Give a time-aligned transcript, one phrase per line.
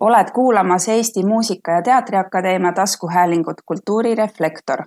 [0.00, 4.78] oled kuulamas Eesti Muusika- ja Teatriakadeemia taskuhäälingut Kultuurireflektor.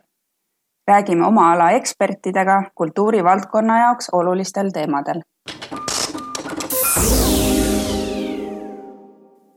[0.87, 5.21] räägime oma ala ekspertidega kultuurivaldkonna jaoks olulistel teemadel.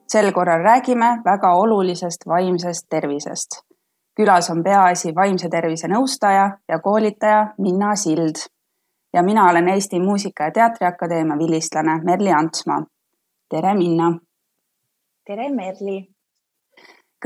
[0.08, 3.65] sel korral räägime väga olulisest vaimsest tervisest.
[4.16, 8.46] Külas on Peaasi vaimse tervise nõustaja ja koolitaja Minna Sild
[9.12, 12.82] ja mina olen Eesti Muusika- ja Teatriakadeemia vilistlane Merli Antsmaa.
[13.50, 14.18] tere, Minna
[15.26, 16.08] tere, Merli.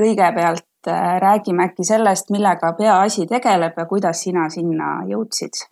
[0.01, 5.70] kõigepealt äh, räägime äkki sellest, millega Peaasi tegeleb ja kuidas sina sinna jõudsid?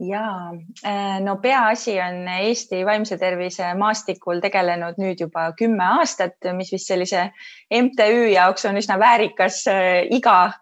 [0.00, 0.52] Ja
[0.84, 6.90] äh, no Peaasi on Eesti vaimse tervise maastikul tegelenud nüüd juba kümme aastat, mis vist
[6.92, 7.30] sellise
[7.72, 10.52] MTÜ jaoks on üsna väärikas äh, iga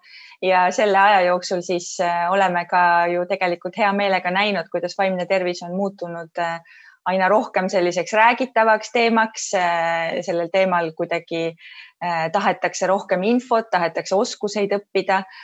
[0.42, 1.96] ja selle aja jooksul siis
[2.30, 6.60] oleme ka ju tegelikult hea meelega näinud, kuidas vaimne tervis on muutunud äh,
[7.08, 9.48] aina rohkem selliseks räägitavaks teemaks.
[9.54, 15.42] Äh, sellel teemal kuidagi äh, tahetakse rohkem infot, tahetakse oskuseid õppida, äh,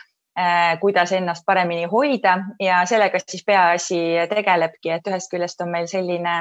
[0.80, 6.36] kuidas ennast paremini hoida ja sellega siis Peaasi tegelebki, et ühest küljest on meil selline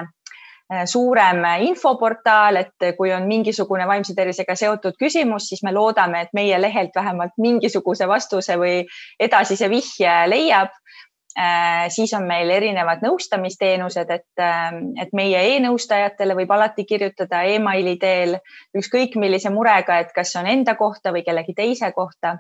[0.86, 6.62] suurem infoportaal, et kui on mingisugune vaimse tervisega seotud küsimus, siis me loodame, et meie
[6.62, 8.84] lehelt vähemalt mingisuguse vastuse või
[9.20, 10.70] edasise vihje leiab.
[10.70, 11.09] Äh,
[11.90, 14.68] siis on meil erinevad nõustamisteenused, et, äh,
[15.04, 18.36] et meie e-nõustajatele võib alati kirjutada emaili teel
[18.76, 22.36] ükskõik millise murega, et kas on enda kohta või kellegi teise kohta.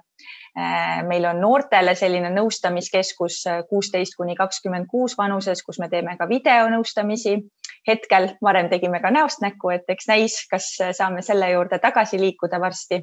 [0.57, 6.27] Äh, meil on noortele selline nõustamiskeskus kuusteist kuni kakskümmend kuus vanuses, kus me teeme ka
[6.29, 7.39] videonõustamisi.
[7.87, 10.65] hetkel, varem tegime ka näost näkku, et eks näis, kas
[10.97, 12.99] saame selle juurde tagasi liikuda varsti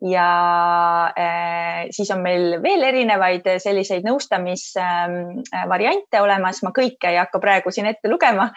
[0.00, 7.70] ja äh, siis on meil veel erinevaid selliseid nõustamisvariante olemas, ma kõike ei hakka praegu
[7.74, 8.50] siin ette lugema.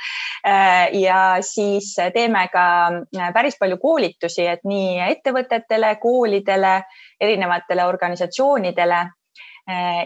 [0.46, 6.82] Äh, ja siis teeme ka äh, päris palju koolitusi, et nii ettevõtetele, koolidele,
[7.22, 9.08] erinevatele organisatsioonidele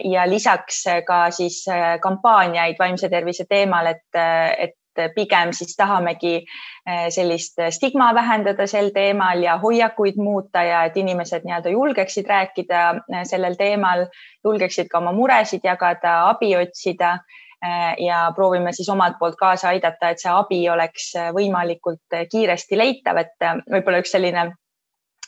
[0.04, 1.64] ja lisaks ka siis
[2.02, 8.90] kampaaniaid vaimse tervise teemal, et, et et pigem siis tahamegi eh, sellist stigma vähendada sel
[8.94, 14.06] teemal ja hoiakuid muuta ja et inimesed nii-öelda julgeksid rääkida eh, sellel teemal,
[14.44, 17.16] julgeksid ka oma muresid jagada, abi otsida
[17.62, 23.22] eh, ja proovime siis omalt poolt kaasa aidata, et see abi oleks võimalikult kiiresti leitav,
[23.22, 24.48] et võib-olla üks selline,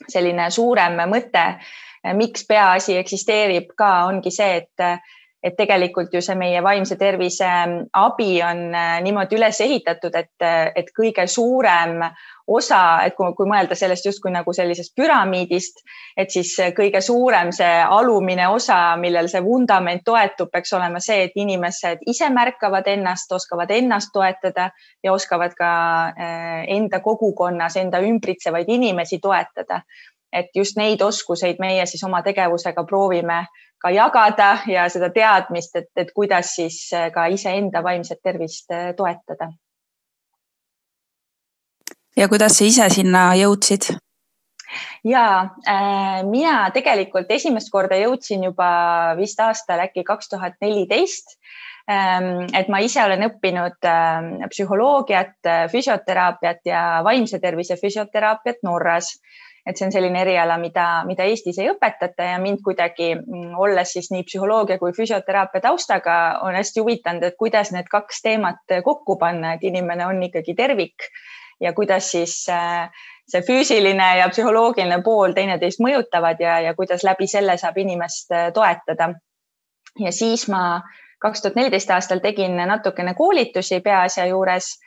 [0.09, 1.45] selline suurem mõte,
[2.15, 5.09] miks peaasi eksisteerib ka, ongi see, et
[5.43, 10.34] et tegelikult ju see meie vaimse tervise ähm, abi on äh, niimoodi üles ehitatud, et,
[10.43, 12.00] äh, et kõige suurem
[12.49, 15.82] osa, et kui, kui mõelda sellest justkui nagu sellisest püramiidist,
[16.19, 21.38] et siis kõige suurem see alumine osa, millel see vundament toetub, peaks olema see, et
[21.38, 24.71] inimesed ise märkavad ennast, oskavad ennast toetada
[25.04, 25.72] ja oskavad ka
[26.09, 29.82] äh, enda kogukonnas enda ümbritsevaid inimesi toetada.
[30.32, 33.47] et just neid oskuseid meie siis oma tegevusega proovime
[33.83, 38.93] ka jagada ja seda teadmist, et, et kuidas siis äh, ka iseenda vaimset tervist äh,
[38.97, 39.53] toetada.
[42.16, 43.93] ja kuidas sa ise sinna jõudsid?
[45.06, 45.25] ja
[45.62, 51.39] äh, mina tegelikult esimest korda jõudsin juba vist aastal äkki kaks tuhat neliteist
[51.89, 53.78] ähm, et ma ise olen õppinud
[54.50, 55.39] psühholoogiat,
[55.71, 59.15] füsioteraapiat ja vaimse tervise füsioteraapiat Norras
[59.69, 63.93] et see on selline eriala, mida, mida Eestis ei õpetata ja mind kuidagi, mm, olles
[63.93, 66.15] siis nii psühholoogia kui füsioteraapia taustaga,
[66.47, 71.11] on hästi huvitanud, et kuidas need kaks teemat kokku panna, et inimene on ikkagi tervik
[71.61, 72.89] ja kuidas siis äh,
[73.28, 78.49] see füüsiline ja psühholoogiline pool teineteist mõjutavad ja, ja kuidas läbi selle saab inimest äh,
[78.57, 79.12] toetada.
[79.99, 80.81] ja siis ma
[81.21, 84.78] kaks tuhat neliteist aastal tegin natukene koolitusi peaasja juures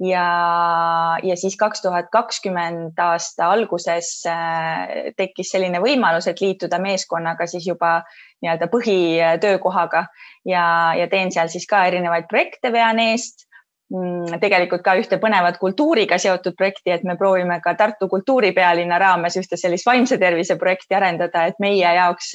[0.00, 7.46] ja, ja siis kaks tuhat kakskümmend aasta alguses äh, tekkis selline võimalus, et liituda meeskonnaga
[7.50, 8.00] siis juba
[8.40, 10.06] nii-öelda põhitöökohaga.
[10.48, 10.64] Ja,
[10.96, 13.44] ja teen seal siis ka erinevaid projekte, vean eest
[13.92, 19.36] mm, tegelikult ka ühte põnevat kultuuriga seotud projekti, et me proovime ka Tartu kultuuripealinna raames
[19.36, 22.34] ühte sellist vaimse tervise projekti arendada, et meie jaoks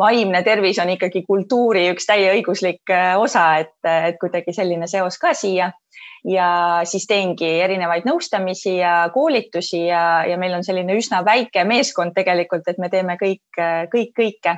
[0.00, 5.34] vaimne tervis on ikkagi kultuuri üks täieõiguslik äh, osa, et, et kuidagi selline seos ka
[5.36, 5.70] siia
[6.24, 12.14] ja siis teengi erinevaid nõustamisi ja koolitusi ja, ja meil on selline üsna väike meeskond
[12.16, 13.62] tegelikult, et me teeme kõik,
[13.92, 14.56] kõik, kõike.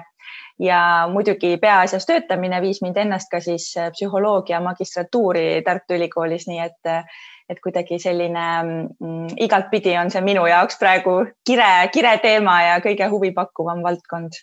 [0.59, 6.93] ja muidugi peaasjas töötamine viis mind ennast ka siis psühholoogia magistratuuri Tartu Ülikoolis, nii et,
[7.49, 13.09] et kuidagi selline mm, igatpidi on see minu jaoks praegu kire, kire teema ja kõige
[13.11, 14.43] huvipakkuvam valdkond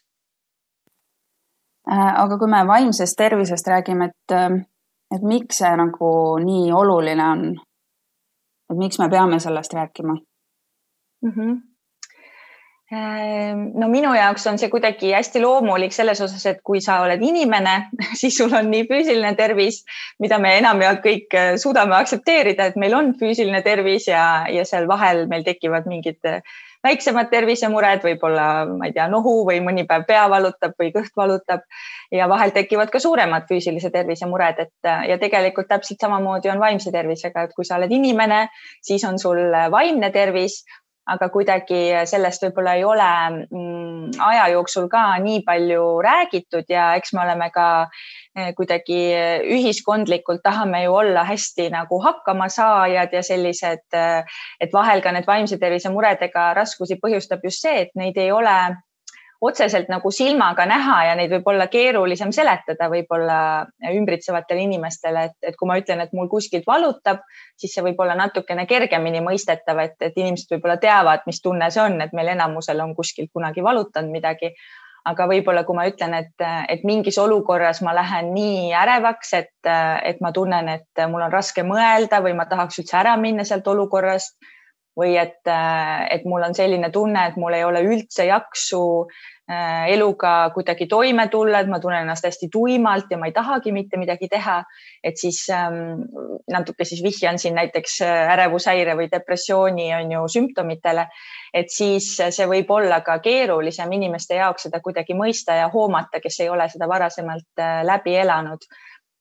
[1.89, 4.35] aga kui me vaimsest tervisest räägime, et,
[5.15, 6.11] et miks see nagu
[6.43, 7.47] nii oluline on?
[8.69, 11.31] et miks me peame sellest rääkima mm?
[11.31, 11.57] -hmm
[12.89, 17.75] no minu jaoks on see kuidagi hästi loomulik selles osas, et kui sa oled inimene,
[18.21, 19.83] siis sul on nii füüsiline tervis,
[20.19, 24.89] mida me enamjaolt kõik äh, suudame aktsepteerida, et meil on füüsiline tervis ja, ja seal
[24.89, 26.41] vahel meil tekivad mingid äh,
[26.83, 31.65] väiksemad tervisemured, võib-olla, ma ei tea, nohu või mõni päev pea valutab või kõht valutab.
[32.11, 36.91] Ja vahel tekivad ka suuremad füüsilise tervise mured, et ja tegelikult täpselt samamoodi on vaimse
[36.91, 38.47] tervisega, et kui sa oled inimene,
[38.81, 39.41] siis on sul
[39.71, 40.63] vaimne tervis
[41.13, 43.09] aga kuidagi sellest võib-olla ei ole
[43.49, 47.67] mm, aja jooksul ka nii palju räägitud ja eks me oleme ka
[48.37, 48.99] eh, kuidagi
[49.57, 55.59] ühiskondlikult tahame ju olla hästi nagu hakkamasaajad ja sellised, eh, et vahel ka need vaimse
[55.61, 58.57] tervise muredega raskusi põhjustab just see, et neid ei ole
[59.41, 63.39] otseselt nagu silmaga näha ja neid võib olla keerulisem seletada võib-olla
[63.91, 67.23] ümbritsevatele inimestele, et, et kui ma ütlen, et mul kuskilt valutab,
[67.59, 71.85] siis see võib olla natukene kergemini mõistetav, et, et inimesed võib-olla teavad, mis tunne see
[71.85, 74.53] on, et meil enamusel on kuskilt kunagi valutanud midagi.
[75.09, 79.69] aga võib-olla, kui ma ütlen, et, et mingis olukorras ma lähen nii ärevaks, et,
[80.03, 83.67] et ma tunnen, et mul on raske mõelda või ma tahaks üldse ära minna sealt
[83.67, 84.35] olukorrast
[84.97, 88.81] või et, äh, et mul on selline tunne, et mul ei ole üldse jaksu
[89.49, 93.71] äh, eluga kuidagi toime tulla, et ma tunnen ennast hästi tuimalt ja ma ei tahagi
[93.75, 94.63] mitte midagi teha.
[95.03, 96.03] et siis ähm,
[96.51, 101.07] natuke siis vihjan siin näiteks äh, ärevushäire või depressiooni on ju sümptomitele,
[101.53, 106.39] et siis see võib olla ka keerulisem inimeste jaoks seda kuidagi mõista ja hoomata, kes
[106.43, 108.67] ei ole seda varasemalt läbi elanud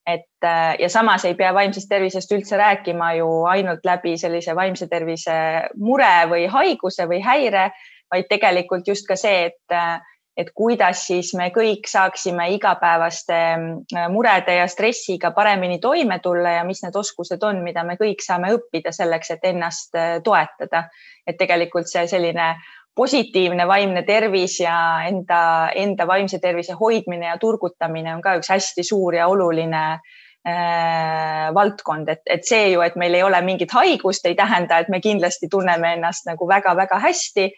[0.09, 4.89] et äh, ja samas ei pea vaimsest tervisest üldse rääkima ju ainult läbi sellise vaimse
[4.89, 5.35] tervise
[5.77, 7.69] mure või haiguse või häire,
[8.11, 9.99] vaid tegelikult just ka see, et, äh,
[10.39, 16.65] et kuidas siis me kõik saaksime igapäevaste äh, murede ja stressiga paremini toime tulla ja
[16.65, 20.89] mis need oskused on, mida me kõik saame õppida selleks, et ennast toetada.
[21.29, 22.55] et tegelikult see selline
[22.99, 25.41] positiivne vaimne tervis ja enda,
[25.75, 32.11] enda vaimse tervise hoidmine ja turgutamine on ka üks hästi suur ja oluline äh, valdkond,
[32.11, 35.51] et, et see ju, et meil ei ole mingit haigust, ei tähenda, et me kindlasti
[35.51, 37.49] tunneme ennast nagu väga-väga hästi,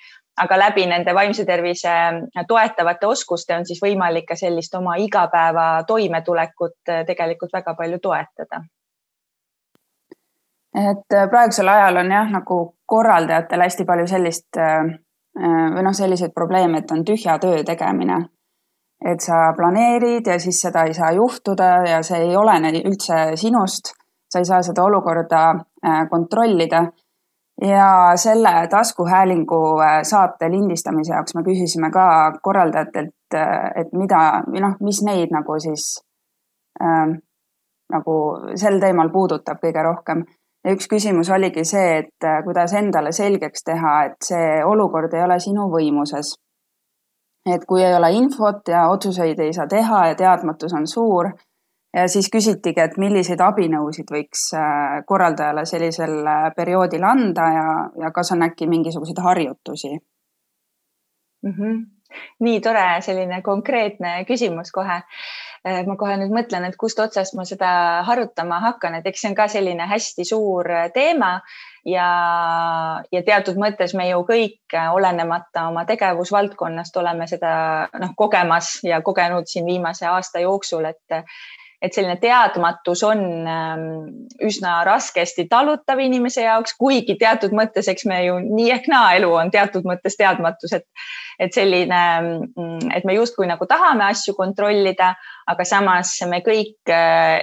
[0.44, 1.96] aga läbi nende vaimse tervise
[2.48, 8.64] toetavate oskuste on siis võimalik ka sellist oma igapäeva toimetulekut äh, tegelikult väga palju toetada.
[10.70, 15.94] Et äh, praegusel ajal on jah, nagu korraldajatel hästi palju sellist äh, Äh, või noh,
[15.94, 18.29] selliseid probleeme, et on tühja töö tegemine.
[19.05, 23.94] et sa planeerid ja siis seda ei saa juhtuda ja see ei olene üldse sinust.
[24.32, 25.50] sa ei saa seda olukorda
[25.87, 26.85] äh, kontrollida.
[27.62, 33.15] ja selle taskuhäälingu äh, saate lindistamise jaoks me küsisime ka korraldajatelt,
[33.77, 36.03] et mida või noh, mis neid nagu siis
[36.82, 37.17] äh,
[37.91, 38.15] nagu
[38.55, 40.25] sel teemal puudutab kõige rohkem
[40.64, 45.24] ja üks küsimus oligi see, et äh, kuidas endale selgeks teha, et see olukord ei
[45.24, 46.34] ole sinu võimuses.
[47.48, 51.30] et kui ei ole infot ja otsuseid ei saa teha ja teadmatus on suur
[51.96, 57.70] ja siis küsitigi, et milliseid abinõusid võiks äh, korraldajale sellisel äh, perioodil anda ja,
[58.04, 61.54] ja kas on äkki mingisuguseid harjutusi mm?
[61.56, 61.80] -hmm.
[62.40, 65.00] nii tore, selline konkreetne küsimus kohe
[65.64, 67.70] ma kohe nüüd mõtlen, et kust otsast ma seda
[68.08, 71.34] harutama hakkan, et eks see on ka selline hästi suur äh, teema
[71.84, 72.06] ja,
[73.12, 77.52] ja teatud mõttes me ju kõik, äh, olenemata oma tegevusvaldkonnast, oleme seda
[78.00, 81.20] noh, kogemas ja kogenud siin viimase aasta jooksul, et
[81.81, 83.84] et selline teadmatus on ähm,
[84.44, 89.31] üsna raskesti talutav inimese jaoks, kuigi teatud mõttes, eks me ju nii ehk naa elu
[89.32, 90.84] on teatud mõttes teadmatus, et,
[91.41, 92.03] et selline,
[92.53, 95.15] mm, et me justkui nagu tahame asju kontrollida,
[95.49, 97.41] aga samas me kõik äh,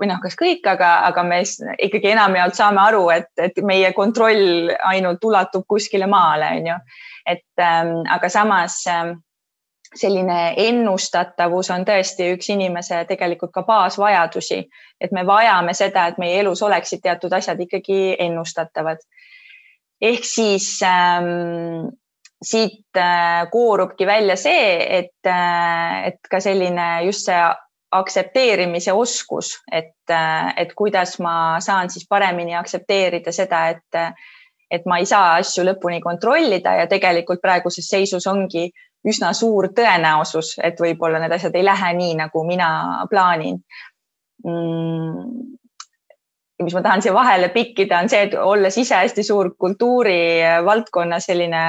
[0.00, 4.72] või noh, kas kõik, aga, aga me ikkagi enamjaolt saame aru, et, et meie kontroll
[4.88, 6.80] ainult ulatub kuskile maale, on ju.
[7.36, 9.18] et ähm, aga samas ähm,
[9.94, 14.60] selline ennustatavus on tõesti üks inimese tegelikult ka baasvajadusi,
[15.00, 18.98] et me vajame seda, et meie elus oleksid teatud asjad ikkagi ennustatavad.
[20.00, 21.88] ehk siis ähm,
[22.42, 27.42] siit äh, koorubki välja see, et äh,, et ka selline just see
[27.94, 34.14] aktsepteerimise oskus, et äh,, et kuidas ma saan siis paremini aktsepteerida seda, et
[34.70, 38.70] et ma ei saa asju lõpuni kontrollida ja tegelikult praeguses seisus ongi
[39.08, 42.68] üsna suur tõenäosus, et võib-olla need asjad ei lähe nii, nagu mina
[43.10, 43.60] plaanin.
[44.44, 45.52] Mm..
[46.64, 51.62] mis ma tahan siia vahele pikkida, on see, et olles ise hästi suur kultuurivaldkonna selline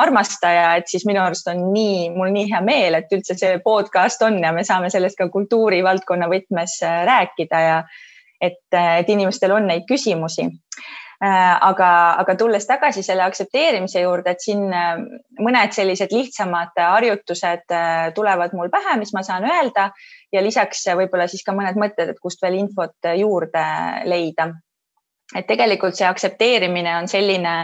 [0.00, 4.24] armastaja, et siis minu arust on nii, mul nii hea meel, et üldse see podcast
[4.26, 7.78] on ja me saame sellest ka kultuurivaldkonna võtmes rääkida ja
[8.40, 10.48] et, et inimestel on neid küsimusi
[11.20, 14.98] aga, aga tulles tagasi selle aktsepteerimise juurde, et siin äh,
[15.40, 19.90] mõned sellised lihtsamad harjutused äh, tulevad mul pähe, mis ma saan öelda
[20.32, 23.64] ja lisaks võib-olla siis ka mõned mõtted, et kust veel infot juurde
[24.10, 24.52] leida.
[25.34, 27.54] et tegelikult see aktsepteerimine on selline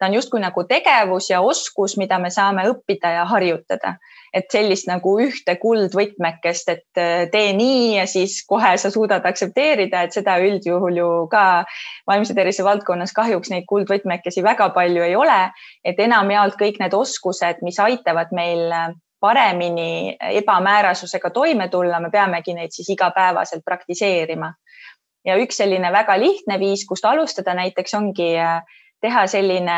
[0.00, 3.98] ta on justkui nagu tegevus ja oskus, mida me saame õppida ja harjutada.
[4.32, 10.04] et sellist nagu ühte kuldvõtmekest, et äh, tee nii ja siis kohe sa suudad aktsepteerida,
[10.06, 11.64] et seda üldjuhul ju ka
[12.06, 15.40] vaimse tervise valdkonnas kahjuks neid kuldvõtmekesi väga palju ei ole.
[15.84, 22.54] et enamjaolt kõik need oskused, mis aitavad meil äh, paremini ebamäärasusega toime tulla, me peamegi
[22.54, 24.54] neid siis igapäevaselt praktiseerima.
[25.24, 28.62] ja üks selline väga lihtne viis, kust alustada näiteks ongi äh,
[29.00, 29.76] teha selline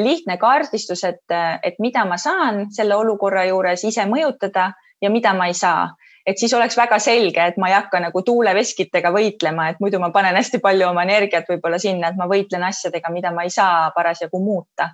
[0.00, 5.46] lihtne kaardistus, et, et mida ma saan selle olukorra juures ise mõjutada ja mida ma
[5.50, 5.92] ei saa.
[6.26, 10.08] et siis oleks väga selge, et ma ei hakka nagu tuuleveskitega võitlema, et muidu ma
[10.10, 13.90] panen hästi palju oma energiat võib-olla sinna, et ma võitlen asjadega, mida ma ei saa
[13.92, 14.88] parasjagu muuta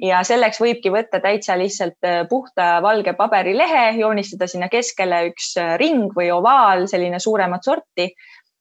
[0.00, 5.74] ja selleks võibki võtta täitsa lihtsalt äh, puhta valge paberilehe, joonistada sinna keskele üks äh,
[5.80, 8.10] ring või ovaal, selline suuremat sorti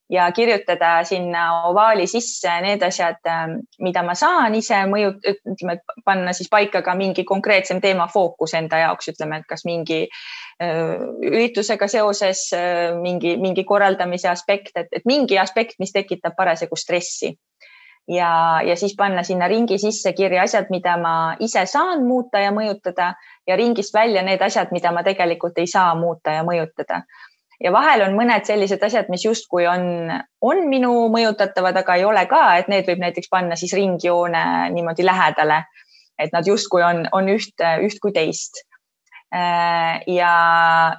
[0.10, 5.14] ja kirjutada sinna ovaali sisse need asjad, ähm, mida ma saan ise mõju,
[5.54, 10.02] ütleme, panna siis paika ka mingi konkreetsem teema fookus enda jaoks, ütleme, et kas mingi
[10.08, 10.96] äh,
[11.30, 17.36] üritusega seoses äh, mingi, mingi korraldamise aspekt, et, et mingi aspekt, mis tekitab parasjagu stressi.
[18.10, 22.50] ja, ja siis panna sinna ringi sisse kirja asjad, mida ma ise saan muuta ja
[22.52, 23.14] mõjutada
[23.48, 27.04] ja ringist välja need asjad, mida ma tegelikult ei saa muuta ja mõjutada
[27.64, 30.10] ja vahel on mõned sellised asjad, mis justkui on,
[30.42, 34.44] on minu mõjutatavad, aga ei ole ka, et need võib näiteks panna siis ringjoone
[34.76, 35.64] niimoodi lähedale.
[36.20, 38.66] et nad justkui on, on üht, üht kui teist.
[39.32, 40.32] Äh, ja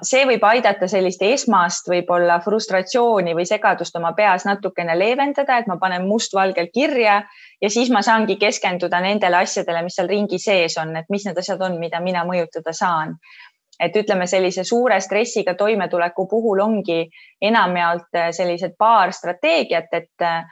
[0.07, 5.75] see võib aidata sellist esmast võib-olla frustratsiooni või segadust oma peas natukene leevendada, et ma
[5.77, 7.17] panen mustvalgelt kirja
[7.61, 11.37] ja siis ma saangi keskenduda nendele asjadele, mis seal ringi sees on, et mis need
[11.37, 13.17] asjad on, mida mina mõjutada saan
[13.81, 17.01] et ütleme, sellise suure stressiga toimetuleku puhul ongi
[17.41, 20.43] enamjaolt äh, sellised paar strateegiat, et äh,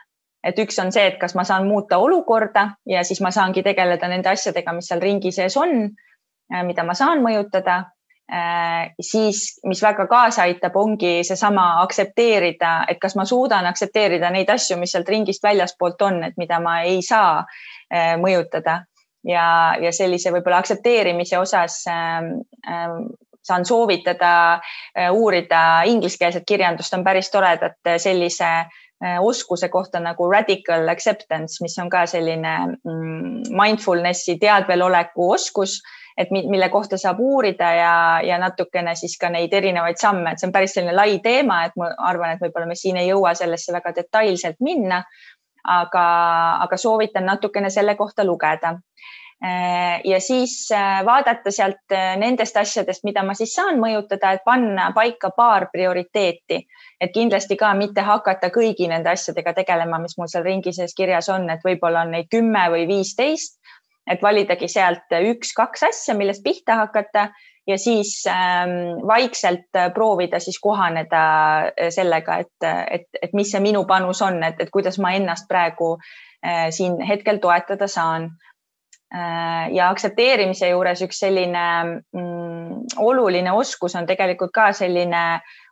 [0.44, 4.08] et üks on see, et kas ma saan muuta olukorda ja siis ma saangi tegeleda
[4.08, 5.90] nende asjadega, mis seal ringi sees on,
[6.54, 7.86] äh, mida ma saan mõjutada.
[9.02, 14.78] siis, mis väga kaasa aitab, ongi seesama aktsepteerida, et kas ma suudan aktsepteerida neid asju,
[14.78, 17.42] mis sealt ringist väljaspoolt on, et mida ma ei saa
[18.22, 18.84] mõjutada
[19.28, 22.30] ja, ja sellise võib-olla aktsepteerimise osas äh,
[22.68, 23.00] äh,
[23.44, 30.30] saan soovitada äh, uurida ingliskeelset kirjandust, on päris toredat äh, sellise äh, oskuse kohta nagu
[30.32, 35.80] radical acceptance, mis on ka selline mm, mindfulnessi teadveloleku oskus,
[36.20, 37.94] et mille kohta saab uurida ja,
[38.28, 41.78] ja natukene siis ka neid erinevaid samme, et see on päris selline lai teema, et
[41.80, 45.04] ma arvan, et võib-olla me siin ei jõua sellesse väga detailselt minna,
[45.64, 46.06] aga,
[46.64, 48.76] aga soovitan natukene selle kohta lugeda.
[49.46, 54.44] Äh, ja siis äh, vaadata sealt äh, nendest asjadest, mida ma siis saan mõjutada, et
[54.44, 56.58] panna paika paar prioriteeti,
[57.00, 61.32] et kindlasti ka mitte hakata kõigi nende asjadega tegelema, mis mul seal ringi sees kirjas
[61.32, 63.56] on, et võib-olla on neid kümme või viisteist,
[64.12, 67.30] et validagi sealt üks-kaks asja, millest pihta hakata
[67.70, 71.22] ja siis ähm, vaikselt proovida siis kohaneda
[71.94, 75.94] sellega, et, et, et mis see minu panus on, et, et kuidas ma ennast praegu
[75.96, 78.32] äh, siin hetkel toetada saan.
[79.14, 81.66] Äh, ja aktsepteerimise juures üks selline
[82.14, 85.24] mm, oluline oskus on tegelikult ka selline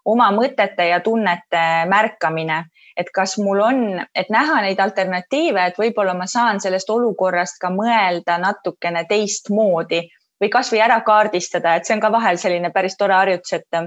[0.08, 2.64] oma mõtete ja tunnete märkamine,
[2.98, 3.82] et kas mul on,
[4.16, 10.02] et näha neid alternatiive, et võib-olla ma saan sellest olukorrast ka mõelda natukene teistmoodi
[10.42, 13.82] või kasvõi ära kaardistada, et see on ka vahel selline päris tore harjutus, et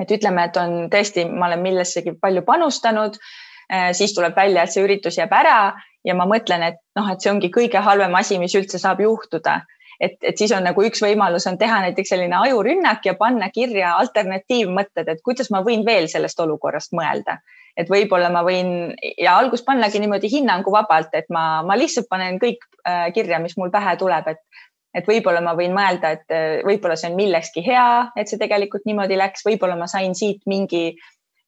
[0.00, 3.18] et ütleme, et on tõesti, ma olen millessegi palju panustanud,
[3.72, 5.74] äh, siis tuleb välja, et see üritus jääb ära
[6.04, 9.60] ja ma mõtlen, et noh, et see ongi kõige halvem asi, mis üldse saab juhtuda.
[10.02, 13.92] et, et siis on nagu üks võimalus on teha näiteks selline ajurünnak ja panna kirja
[14.00, 17.38] alternatiivmõtted, et kuidas ma võin veel sellest olukorrast mõelda.
[17.76, 22.64] et võib-olla ma võin ja alguses pannagi niimoodi hinnanguvabalt, et ma, ma lihtsalt panen kõik
[22.88, 24.40] äh, kirja, mis mul pähe tuleb, et
[24.94, 28.86] et võib-olla ma võin mõelda, et äh, võib-olla see on millekski hea, et see tegelikult
[28.88, 30.92] niimoodi läks, võib-olla ma sain siit mingi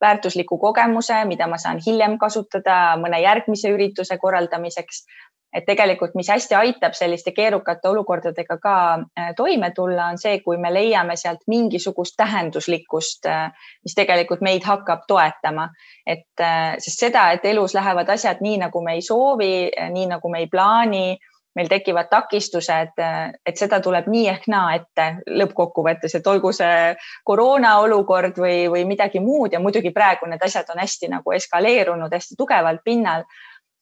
[0.01, 5.07] väärtusliku kogemuse, mida ma saan hiljem kasutada mõne järgmise ürituse korraldamiseks.
[5.55, 10.57] et tegelikult, mis hästi aitab selliste keerukate olukordadega ka äh, toime tulla, on see, kui
[10.59, 15.69] me leiame sealt mingisugust tähenduslikkust, äh, mis tegelikult meid hakkab toetama.
[16.07, 16.43] et
[16.79, 20.51] sest seda, et elus lähevad asjad nii, nagu me ei soovi, nii nagu me ei
[20.51, 21.07] plaani
[21.55, 22.99] meil tekivad takistused,
[23.47, 25.07] et seda tuleb nii ehk naa ette
[25.41, 26.95] lõppkokkuvõttes, et olgu see
[27.27, 32.13] koroona olukord või, või midagi muud ja muidugi praegu need asjad on hästi nagu eskaleerunud
[32.13, 33.27] hästi tugevalt pinnal.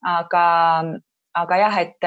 [0.02, 0.46] aga,
[1.38, 2.06] aga jah, et,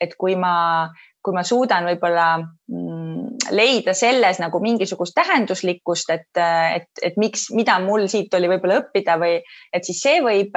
[0.00, 0.90] et kui ma,
[1.24, 7.78] kui ma suudan võib-olla mm, leida selles nagu mingisugust tähenduslikkust, et, et, et miks, mida
[7.80, 9.38] mul siit oli võib-olla õppida või
[9.72, 10.56] et siis see võib,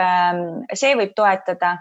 [0.76, 1.78] see võib toetada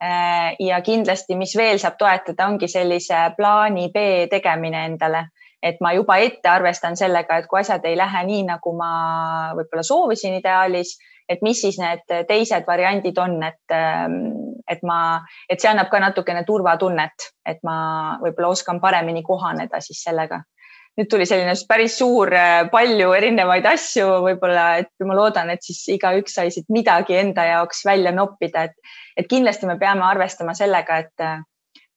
[0.00, 5.24] ja kindlasti, mis veel saab toetada, ongi sellise plaani B tegemine endale,
[5.62, 8.90] et ma juba ette arvestan sellega, et kui asjad ei lähe nii, nagu ma
[9.58, 10.94] võib-olla soovisin ideaalis,
[11.28, 14.20] et mis siis need teised variandid on, et, ähm,
[14.70, 15.00] et ma,
[15.50, 17.80] et see annab ka natukene turvatunnet, et ma
[18.22, 20.40] võib-olla oskan paremini kohaneda siis sellega
[20.98, 25.84] nüüd tuli selline päris suur, äh, palju erinevaid asju, võib-olla, et ma loodan, et siis
[25.94, 31.02] igaüks sai siit midagi enda jaoks välja noppida, et, et kindlasti me peame arvestama sellega,
[31.04, 31.38] et äh,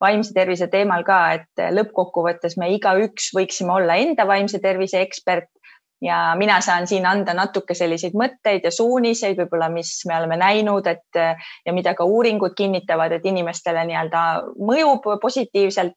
[0.02, 5.50] vaimse tervise teemal ka, et äh, lõppkokkuvõttes me igaüks võiksime olla enda vaimse tervise ekspert
[6.02, 10.88] ja mina saan siin anda natuke selliseid mõtteid ja suuniseid võib-olla, mis me oleme näinud,
[10.90, 11.20] et
[11.66, 14.24] ja mida ka uuringud kinnitavad, et inimestele nii-öelda
[14.58, 15.94] mõjub positiivselt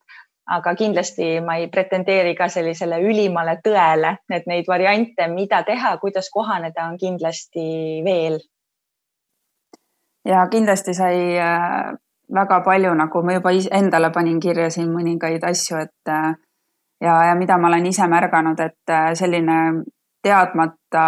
[0.46, 6.28] aga kindlasti ma ei pretendeeri ka sellisele ülimale tõele, et neid variante, mida teha, kuidas
[6.32, 8.38] kohaneda, on kindlasti veel.
[10.24, 11.94] ja kindlasti sai äh,
[12.34, 16.34] väga palju, nagu ma juba endale panin kirja siin mõningaid asju, et äh,
[17.00, 19.84] ja, ja mida ma olen ise märganud, et äh, selline
[20.22, 21.06] teadmata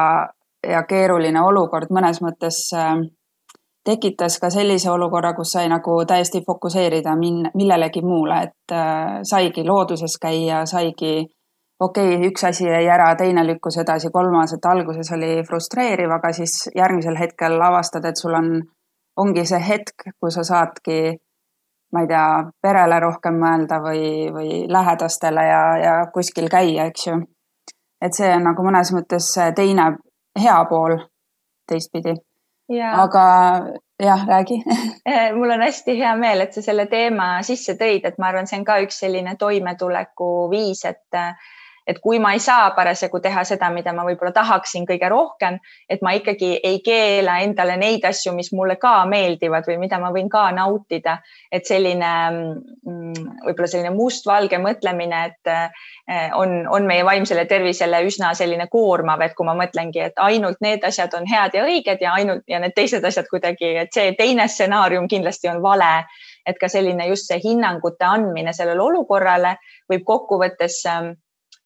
[0.67, 2.73] ja keeruline olukord mõnes mõttes
[3.87, 9.65] tekitas ka sellise olukorra, kus sai nagu täiesti fokusseerida min-, millelegi muule, et äh, saigi
[9.67, 11.13] looduses käia, saigi
[11.81, 16.33] okei okay,, üks asi jäi ära, teine lükkus edasi, kolmas, et alguses oli frustreeriv, aga
[16.33, 18.51] siis järgmisel hetkel avastad, et sul on,
[19.23, 21.17] ongi see hetk, kui sa saadki,
[21.93, 22.27] ma ei tea,
[22.63, 27.21] perele rohkem mõelda või, või lähedastele ja, ja kuskil käia, eks ju.
[28.03, 29.93] et see on nagu mõnes mõttes teine
[30.37, 30.99] hea pool
[31.69, 32.17] teistpidi
[32.69, 33.27] aga
[34.03, 34.65] jah, räägi.
[35.07, 38.47] Eh, mul on hästi hea meel, et sa selle teema sisse tõid, et ma arvan,
[38.47, 41.19] see on ka üks selline toimetuleku viis, et
[41.87, 46.03] et kui ma ei saa parasjagu teha seda, mida ma võib-olla tahaksin kõige rohkem, et
[46.03, 50.31] ma ikkagi ei keela endale neid asju, mis mulle ka meeldivad või mida ma võin
[50.33, 51.19] ka nautida.
[51.53, 58.35] et selline mm, võib-olla selline mustvalge mõtlemine, et eh, on, on meie vaimsele tervisele üsna
[58.35, 62.17] selline koormav, et kui ma mõtlengi, et ainult need asjad on head ja õiged ja
[62.19, 66.05] ainult ja need teised asjad kuidagi, et see teine stsenaarium kindlasti on vale
[66.47, 69.57] et ka selline just see hinnangute andmine sellele olukorrale
[69.91, 71.15] võib kokkuvõttes ähm,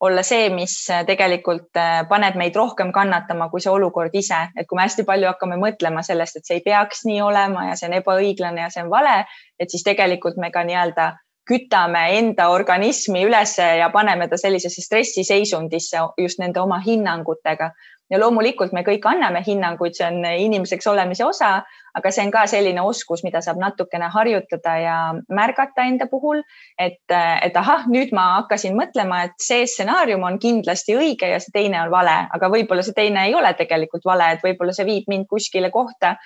[0.00, 4.68] olla see, mis äh, tegelikult äh, paneb meid rohkem kannatama kui see olukord ise, et
[4.68, 7.90] kui me hästi palju hakkame mõtlema sellest, et see ei peaks nii olema ja see
[7.90, 9.24] on ebaõiglane ja see on vale,
[9.60, 11.12] et siis tegelikult me ka nii-öelda
[11.50, 17.72] kütame enda organismi üles ja paneme ta sellisesse stressiseisundisse just nende oma hinnangutega
[18.10, 21.50] ja loomulikult me kõik anname hinnanguid, see on inimeseks olemise osa,
[21.96, 24.96] aga see on ka selline oskus, mida saab natukene harjutada ja
[25.30, 26.42] märgata enda puhul,
[26.78, 31.54] et, et ahah, nüüd ma hakkasin mõtlema, et see stsenaarium on kindlasti õige ja see
[31.54, 35.10] teine on vale, aga võib-olla see teine ei ole tegelikult vale, et võib-olla see viib
[35.10, 36.16] mind kuskile kohta,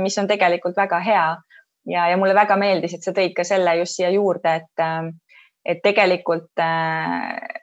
[0.00, 1.26] mis on tegelikult väga hea.
[1.88, 4.86] ja, ja mulle väga meeldis, et sa tõid ka selle just siia juurde, et,
[5.64, 7.59] et tegelikult Äh,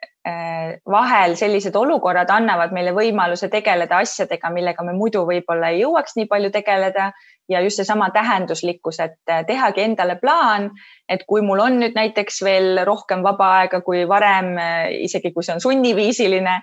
[0.90, 6.28] vahel sellised olukorrad annavad meile võimaluse tegeleda asjadega, millega me muidu võib-olla ei jõuaks nii
[6.30, 7.12] palju tegeleda.
[7.48, 10.66] Ja just seesama tähenduslikkus, et äh, tehagi endale plaan,
[11.08, 15.46] et kui mul on nüüd näiteks veel rohkem vaba aega kui varem, äh, isegi kui
[15.46, 16.58] see on sunniviisiline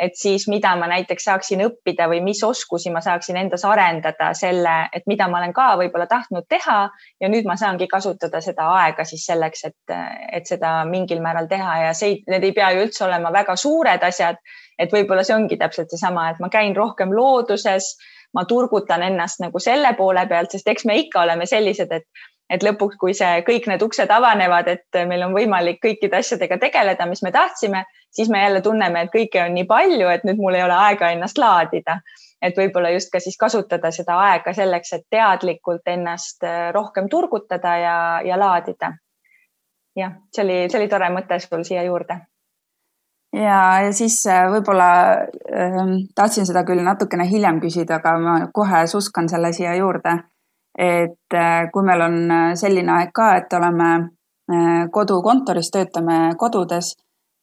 [0.00, 4.76] et siis mida ma näiteks saaksin õppida või mis oskusi ma saaksin endas arendada selle,
[4.96, 6.78] et mida ma olen ka võib-olla tahtnud teha
[7.20, 9.94] ja nüüd ma saangi kasutada seda aega siis selleks, et,
[10.32, 14.08] et seda mingil määral teha ja see, need ei pea ju üldse olema väga suured
[14.08, 14.40] asjad.
[14.80, 17.92] et võib-olla see ongi täpselt seesama, et ma käin rohkem looduses,
[18.32, 22.64] ma turgutan ennast nagu selle poole pealt, sest eks me ikka oleme sellised, et et
[22.66, 27.22] lõpuks, kui see kõik need uksed avanevad, et meil on võimalik kõikide asjadega tegeleda, mis
[27.22, 30.64] me tahtsime, siis me jälle tunneme, et kõike on nii palju, et nüüd mul ei
[30.64, 32.00] ole aega ennast laadida.
[32.42, 37.76] et võib-olla just ka siis kasutada seda aega selleks, et teadlikult ennast äh, rohkem turgutada
[37.76, 38.92] ja, ja laadida.
[39.96, 42.16] jah, see oli, see oli tore mõte sul siia juurde
[43.36, 48.86] ja, ja siis äh, võib-olla äh, tahtsin seda küll natukene hiljem küsida, aga ma kohe
[48.86, 50.16] suskan selle siia juurde
[50.78, 51.34] et
[51.72, 52.16] kui meil on
[52.56, 53.88] selline aeg ka, et oleme
[54.94, 56.94] kodukontoris, töötame kodudes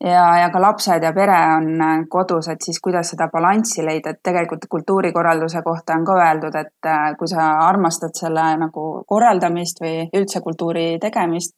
[0.03, 4.13] ja, ja ka lapsed ja pere on äh, kodus, et siis kuidas seda balanssi leida,
[4.13, 9.81] et tegelikult kultuurikorralduse kohta on ka öeldud, et äh, kui sa armastad selle nagu korraldamist
[9.81, 11.55] või üldse kultuuri tegemist,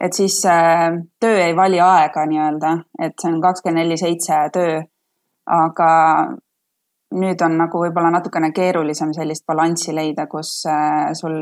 [0.00, 0.88] et siis äh,
[1.20, 4.82] töö ei vali aega nii-öelda, et see on kakskümmend neli seitse töö.
[5.46, 5.88] aga
[7.14, 10.64] nüüd on nagu võib-olla natukene keerulisem sellist balanssi leida, kus
[11.14, 11.36] sul,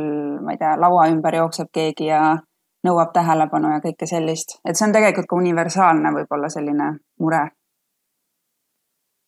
[0.45, 2.21] ma ei tea, laua ümber jookseb keegi ja
[2.85, 7.45] nõuab tähelepanu ja kõike sellist, et see on tegelikult ka universaalne võib-olla selline mure.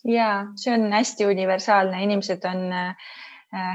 [0.07, 3.15] ja see on hästi universaalne, inimesed on äh,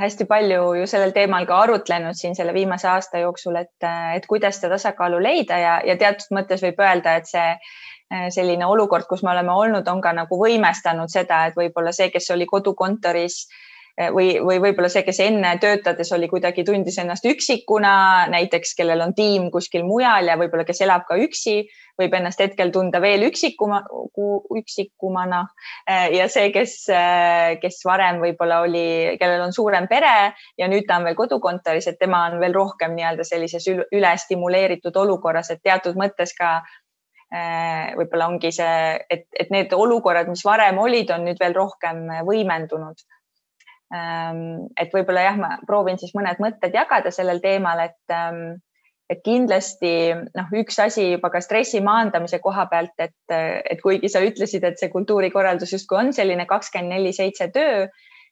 [0.02, 4.28] hästi palju ju sellel teemal ka arutlenud siin selle viimase aasta jooksul, et, äh, et
[4.28, 9.10] kuidas seda tasakaalu leida ja, ja teatud mõttes võib öelda, et see äh, selline olukord,
[9.10, 13.44] kus me oleme olnud, on ka nagu võimestanud seda, et võib-olla see, kes oli kodukontoris
[13.48, 13.68] äh,
[13.98, 17.94] või, või võib-olla see, kes enne töötades oli kuidagi tundis ennast üksikuna,
[18.32, 21.62] näiteks kellel on tiim kuskil mujal ja võib-olla, kes elab ka üksi,
[22.00, 23.82] võib ennast hetkel tunda veel üksikuma,
[24.58, 25.44] üksikumana.
[25.86, 30.88] Eh, ja see, kes, eh, kes varem võib-olla oli, kellel on suurem pere ja nüüd
[30.88, 36.00] ta on veel kodukontoris, et tema on veel rohkem nii-öelda sellises ülestimuleeritud olukorras, et teatud
[36.00, 36.62] mõttes ka
[37.32, 43.06] võib-olla ongi see, et, et need olukorrad, mis varem olid, on nüüd veel rohkem võimendunud
[43.92, 48.54] et võib-olla jah, ma proovin siis mõned mõtted jagada sellel teemal, et, ehm,
[49.12, 54.24] et kindlasti noh, üks asi juba ka stressi maandamise koha pealt, et, et kuigi sa
[54.24, 57.90] ütlesid, et see kultuurikorraldus justkui on selline kakskümmend neli seitse töö,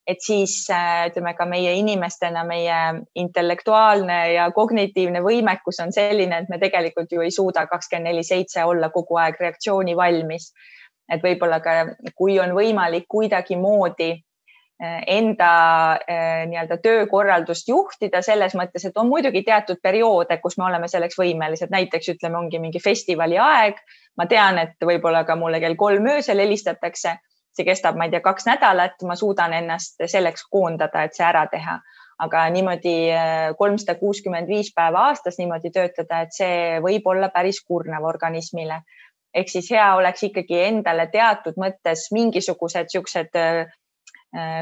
[0.07, 2.77] et siis ütleme ka meie inimestena, meie
[3.19, 8.63] intellektuaalne ja kognitiivne võimekus on selline, et me tegelikult ju ei suuda kakskümmend neli seitse
[8.63, 10.53] olla kogu aeg reaktsiooni valmis.
[11.09, 11.71] et võib-olla ka,
[12.13, 14.11] kui on võimalik kuidagimoodi
[14.79, 20.87] enda eh, nii-öelda töökorraldust juhtida selles mõttes, et on muidugi teatud perioode, kus me oleme
[20.87, 23.81] selleks võimelised, näiteks ütleme, ongi mingi festivali aeg.
[24.17, 27.17] ma tean, et võib-olla ka mulle kell kolm öösel helistatakse,
[27.55, 31.47] see kestab, ma ei tea, kaks nädalat, ma suudan ennast selleks koondada, et see ära
[31.51, 31.79] teha.
[32.19, 37.61] aga niimoodi eh, kolmsada kuuskümmend viis päeva aastas niimoodi töötada, et see võib olla päris
[37.63, 38.81] kurnav organismile
[39.33, 42.89] ehk siis hea oleks ikkagi endale teatud mõttes mingisugused
[43.35, 43.67] Äh,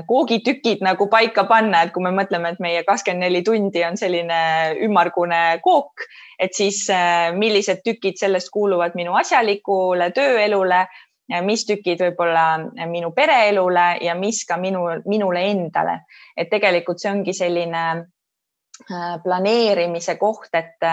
[0.07, 4.37] koogitükid nagu paika panna, et kui me mõtleme, et meie kakskümmend neli tundi on selline
[4.85, 6.05] ümmargune kook,
[6.39, 10.85] et siis äh, millised tükid sellest kuuluvad minu asjalikule tööelule,
[11.43, 12.45] mis tükid võib-olla
[12.87, 16.05] minu pereelule ja mis ka minu, minule endale.
[16.37, 17.83] et tegelikult see ongi selline
[18.87, 20.87] äh, planeerimise koht, et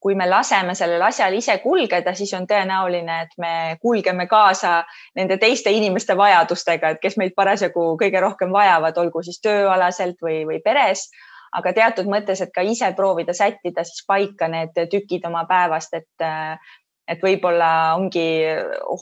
[0.00, 4.80] kui me laseme sellel asjal ise kulgeda, siis on tõenäoline, et me kulgeme kaasa
[5.16, 10.44] nende teiste inimeste vajadustega, et kes meid parasjagu kõige rohkem vajavad, olgu siis tööalaselt või,
[10.48, 11.10] või peres.
[11.52, 16.26] aga teatud mõttes, et ka ise proovida sättida siis paika need tükid oma päevast, et
[17.10, 18.24] et võib-olla ongi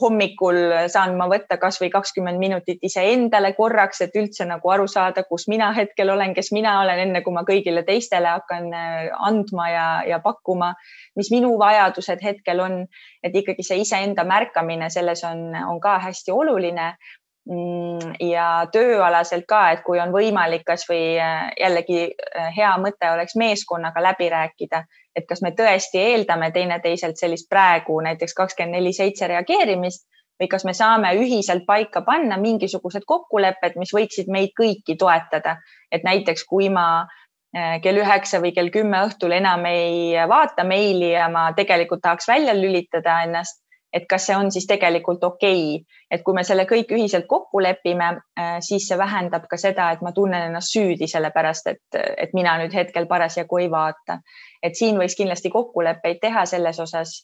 [0.01, 0.57] hommikul
[0.89, 5.69] saan ma võtta kasvõi kakskümmend minutit iseendale korraks, et üldse nagu aru saada, kus mina
[5.77, 10.19] hetkel olen, kes mina olen, enne kui ma kõigile teistele hakkan äh, andma ja, ja
[10.23, 10.73] pakkuma,
[11.19, 12.81] mis minu vajadused hetkel on.
[13.23, 16.93] et ikkagi see iseenda märkamine selles on, on ka hästi oluline
[17.49, 23.35] mm, ja tööalaselt ka, et kui on võimalik, kasvõi äh, jällegi äh, hea mõte oleks
[23.35, 24.85] meeskonnaga läbi rääkida,
[25.19, 30.07] et kas me tõesti eeldame teineteiselt sellist praegu näiteks kakskümmend neli seitse reageerimist
[30.39, 35.57] või kas me saame ühiselt paika panna mingisugused kokkulepped, mis võiksid meid kõiki toetada.
[35.91, 41.11] et näiteks kui ma äh, kell üheksa või kell kümme õhtul enam ei vaata meili
[41.11, 43.58] ja ma tegelikult tahaks välja lülitada ennast,
[43.93, 47.61] et kas see on siis tegelikult okei okay., et kui me selle kõik ühiselt kokku
[47.61, 51.83] lepime, äh, siis see vähendab ka seda, et ma tunnen ennast süüdi, sellepärast et,
[52.17, 54.19] et mina nüüd hetkel parasjagu ei vaata.
[54.63, 57.21] et siin võiks kindlasti kokkuleppeid teha selles osas.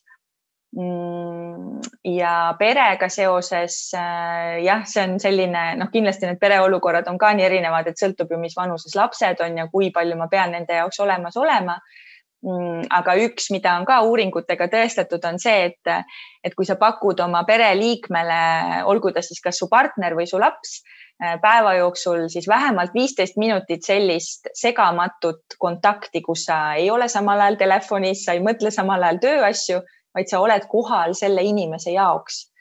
[0.75, 7.31] Mm, ja perega seoses äh, jah, see on selline noh, kindlasti need pereolukorrad on ka
[7.33, 10.75] nii erinevad, et sõltub ju, mis vanuses lapsed on ja kui palju ma pean nende
[10.75, 12.04] jaoks olemas olema Mm,
[12.45, 16.09] aga üks, mida on ka uuringutega tõestatud, on see, et,
[16.45, 20.77] et kui sa pakud oma pereliikmele, olgu ta siis kas su partner või su laps,
[21.21, 27.41] äh, päeva jooksul siis vähemalt viisteist minutit sellist segamatut kontakti, kus sa ei ole samal
[27.41, 29.81] ajal telefonis, sa ei mõtle samal ajal tööasju,
[30.15, 32.51] vaid sa oled kohal selle inimese jaoks.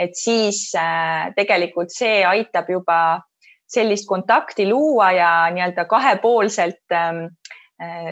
[0.00, 3.20] et siis äh, tegelikult see aitab juba
[3.68, 7.59] sellist kontakti luua ja nii-öelda kahepoolselt ähm, Äh,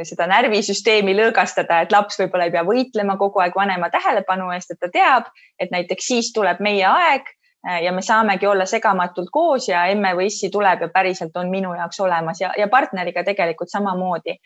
[0.09, 4.81] seda närvisüsteemi lõõgastada, et laps võib-olla ei pea võitlema kogu aeg vanema tähelepanu eest, et
[4.81, 5.28] ta teab,
[5.61, 7.28] et näiteks siis tuleb meie aeg
[7.66, 11.52] äh, ja me saamegi olla segamatult koos ja emme või issi tuleb ja päriselt on
[11.52, 14.38] minu jaoks olemas ja, ja partneriga tegelikult samamoodi.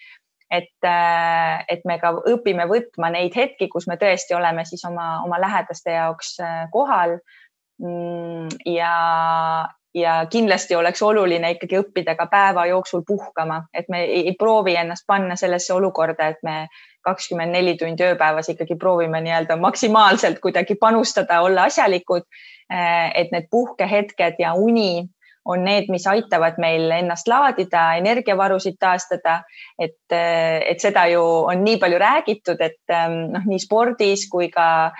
[0.53, 5.23] et, äh, et me ka õpime võtma neid hetki, kus me tõesti oleme siis oma,
[5.25, 7.17] oma lähedaste jaoks äh, kohal.
[7.81, 8.91] Mm, ja,
[9.95, 14.77] ja kindlasti oleks oluline ikkagi õppida ka päeva jooksul puhkama, et me ei, ei proovi
[14.77, 16.67] ennast panna sellesse olukorda, et me
[17.05, 22.29] kakskümmend neli tundi ööpäevas ikkagi proovime nii-öelda maksimaalselt kuidagi panustada, olla asjalikud.
[22.73, 25.09] Äh, et need puhkehetked ja uni
[25.45, 29.43] on need, mis aitavad meil ennast laadida, energiavarusid taastada.
[29.79, 34.93] et, et seda ju on nii palju räägitud, et ähm, noh, nii spordis kui ka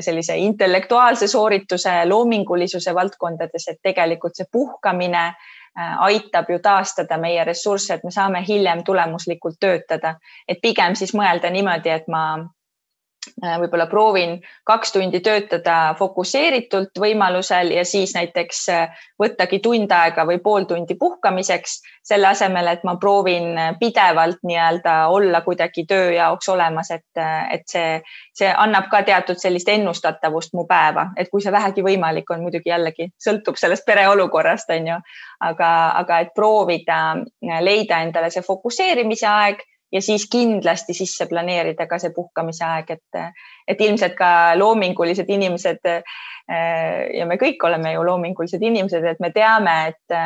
[0.00, 7.94] sellise intellektuaalse soorituse, loomingulisuse valdkondades, et tegelikult see puhkamine äh, aitab ju taastada meie ressursse,
[7.94, 10.16] et me saame hiljem tulemuslikult töötada.
[10.48, 12.55] et pigem siis mõelda niimoodi, et ma Äh,
[13.42, 20.38] võib-olla proovin kaks tundi töötada fokusseeritult võimalusel ja siis näiteks äh, võttagi tund aega või
[20.44, 26.90] pool tundi puhkamiseks, selle asemel, et ma proovin pidevalt nii-öelda olla kuidagi töö jaoks olemas,
[26.90, 28.00] et, äh, et see,
[28.34, 32.72] see annab ka teatud sellist ennustatavust mu päeva, et kui see vähegi võimalik on, muidugi
[32.72, 34.98] jällegi sõltub sellest pere olukorrast, on ju,
[35.46, 35.70] aga,
[36.02, 37.00] aga et proovida
[37.60, 43.20] leida endale see fokusseerimise aeg ja siis kindlasti sisse planeerida ka see puhkamise aeg, et,
[43.68, 45.86] et ilmselt ka loomingulised inimesed
[47.18, 50.16] ja me kõik oleme ju loomingulised inimesed, et me teame, et,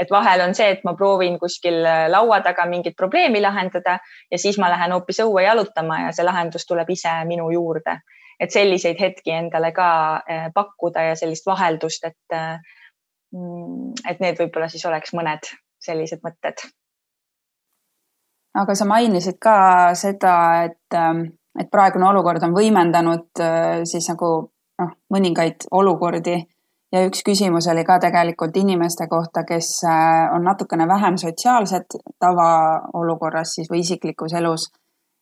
[0.00, 3.98] et vahel on see, et ma proovin kuskil laua taga mingit probleemi lahendada
[4.30, 8.00] ja siis ma lähen hoopis õue jalutama ja see lahendus tuleb ise minu juurde.
[8.40, 9.90] et selliseid hetki endale ka
[10.28, 12.36] eh, pakkuda ja sellist vaheldust, et,
[13.32, 15.48] mm, et need võib-olla siis oleks mõned
[15.80, 16.60] sellised mõtted
[18.56, 19.56] aga sa mainisid ka
[19.98, 21.24] seda, et, ähm,
[21.58, 24.30] et praegune olukord on võimendanud äh, siis nagu
[24.80, 26.36] noh, mõningaid olukordi
[26.92, 33.56] ja üks küsimus oli ka tegelikult inimeste kohta, kes äh, on natukene vähem sotsiaalsed tavaolukorras
[33.58, 34.70] siis või isiklikus elus.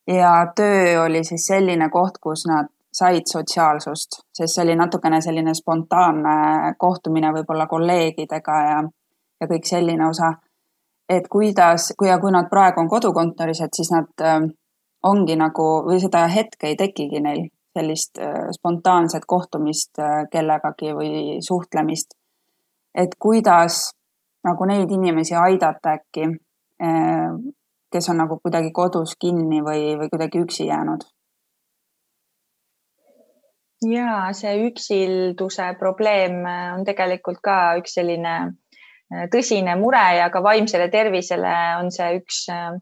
[0.06, 5.54] ja töö oli siis selline koht, kus nad said sotsiaalsust, sest see oli natukene selline
[5.54, 8.82] spontaanne kohtumine võib-olla kolleegidega ja,
[9.40, 10.34] ja kõik selline osa
[11.08, 14.40] et kuidas, kui ja kui nad praegu on kodukontoris, et siis nad äh,
[15.04, 21.42] ongi nagu või seda hetke ei tekigi neil sellist äh, spontaanset kohtumist äh, kellegagi või
[21.44, 22.16] suhtlemist.
[22.94, 23.90] et kuidas
[24.44, 26.28] nagu neid inimesi aidata äkki
[27.92, 31.04] kes on nagu kuidagi kodus kinni või, või kuidagi üksi jäänud?
[33.90, 38.34] ja see üksilduse probleem on tegelikult ka üks selline
[39.32, 42.74] tõsine mure ja ka vaimsele tervisele on see üks äh,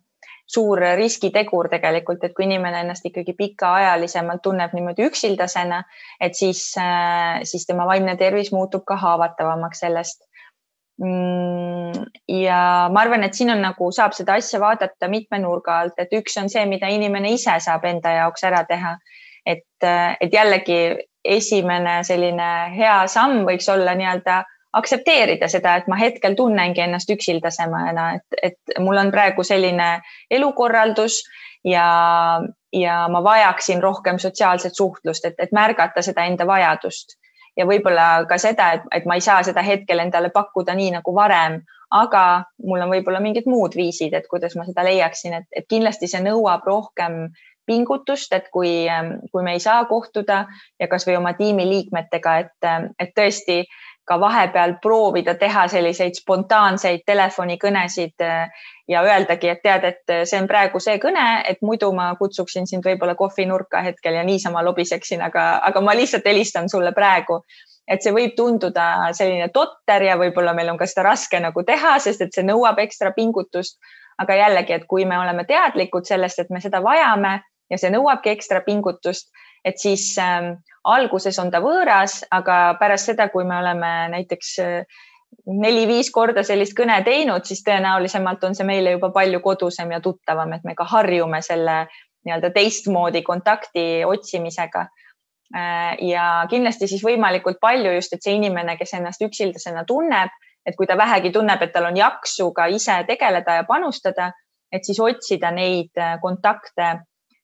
[0.52, 5.80] suur riskitegur tegelikult, et kui inimene ennast ikkagi pikaajalisemalt tunneb niimoodi üksildasena,
[6.20, 10.26] et siis, äh, siis tema vaimne tervis muutub ka haavatavamaks sellest.
[11.02, 12.58] Mm, ja
[12.92, 16.36] ma arvan, et siin on nagu, saab seda asja vaadata mitme nurga alt, et üks
[16.38, 18.96] on see, mida inimene ise saab enda jaoks ära teha.
[19.46, 24.36] et, äh, et jällegi esimene selline hea samm võiks olla nii-öelda
[24.72, 29.88] aktsepteerida seda, et ma hetkel tunnengi ennast üksildasemana, et, et mul on praegu selline
[30.30, 31.20] elukorraldus
[31.64, 31.88] ja,
[32.72, 37.18] ja ma vajaksin rohkem sotsiaalset suhtlust, et, et märgata seda enda vajadust.
[37.56, 41.12] Ja võib-olla ka seda, et, et ma ei saa seda hetkel endale pakkuda nii nagu
[41.14, 41.60] varem,
[41.92, 42.24] aga
[42.64, 46.22] mul on võib-olla mingid muud viisid, et kuidas ma seda leiaksin, et, et kindlasti see
[46.24, 47.26] nõuab rohkem
[47.68, 48.86] pingutust, et kui,
[49.30, 50.46] kui me ei saa kohtuda
[50.80, 53.60] ja kasvõi oma tiimiliikmetega, et, et tõesti
[54.04, 60.48] ka vahepeal proovida teha selliseid spontaanseid telefonikõnesid äh, ja öeldagi, et tead, et see on
[60.50, 65.46] praegu see kõne, et muidu ma kutsuksin sind võib-olla kohvinurka hetkel ja niisama lobiseksin, aga,
[65.68, 67.42] aga ma lihtsalt helistan sulle praegu.
[67.92, 71.96] et see võib tunduda selline totter ja võib-olla meil on ka seda raske nagu teha,
[71.98, 73.78] sest et see nõuab ekstra pingutust.
[74.18, 77.40] aga jällegi, et kui me oleme teadlikud sellest, et me seda vajame
[77.72, 79.30] ja see nõuabki ekstra pingutust,
[79.64, 80.54] et siis ähm,
[80.84, 85.00] alguses on ta võõras, aga pärast seda, kui me oleme näiteks äh,
[85.46, 90.52] neli-viis korda sellist kõne teinud, siis tõenäolisemalt on see meile juba palju kodusem ja tuttavam,
[90.52, 91.86] et me ka harjume selle
[92.26, 94.86] nii-öelda teistmoodi kontakti otsimisega.
[95.56, 100.32] Äh, ja kindlasti siis võimalikult palju just, et see inimene, kes ennast üksildasena tunneb,
[100.66, 104.30] et kui ta vähegi tunneb, et tal on jaksu ka ise tegeleda ja panustada,
[104.72, 106.94] et siis otsida neid äh, kontakte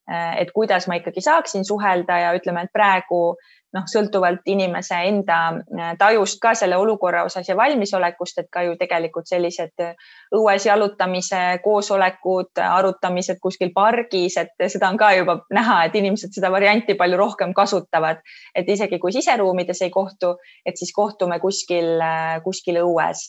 [0.09, 3.37] et kuidas ma ikkagi saaksin suhelda ja ütleme, et praegu
[3.77, 8.77] noh, sõltuvalt inimese enda äh, tajust ka selle olukorra osas ja valmisolekust, et ka ju
[8.81, 15.83] tegelikult sellised äh, õues jalutamise koosolekud, arutamised kuskil pargis, et seda on ka juba näha,
[15.89, 18.25] et inimesed seda varianti palju rohkem kasutavad.
[18.55, 22.01] et isegi kui siseruumides ei kohtu, et siis kohtume kuskil,
[22.45, 23.29] kuskil õues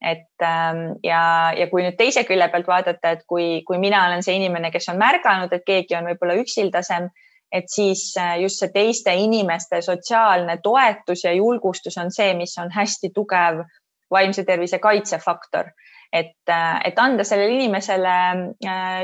[0.00, 4.24] et ähm, ja, ja kui nüüd teise külje pealt vaadata, et kui, kui mina olen
[4.24, 7.08] see inimene, kes on märganud, et keegi on võib-olla üksildasem,
[7.52, 12.72] et siis äh, just see teiste inimeste sotsiaalne toetus ja julgustus on see, mis on
[12.74, 13.64] hästi tugev
[14.12, 15.72] vaimse tervise kaitsefaktor,
[16.12, 18.18] et, äh, et anda sellele inimesele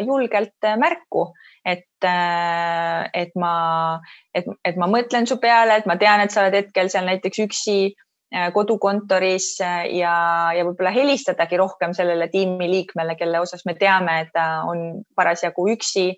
[0.05, 1.31] julgelt märku,
[1.65, 3.57] et, et ma,
[4.35, 7.47] et, et ma mõtlen su peale, et ma tean, et sa oled hetkel seal näiteks
[7.47, 8.11] üksi Äh,
[8.53, 10.15] kodukontoris äh, ja,
[10.57, 16.13] ja võib-olla helistadagi rohkem sellele tiimiliikmele, kelle osas me teame, et ta on parasjagu üksi.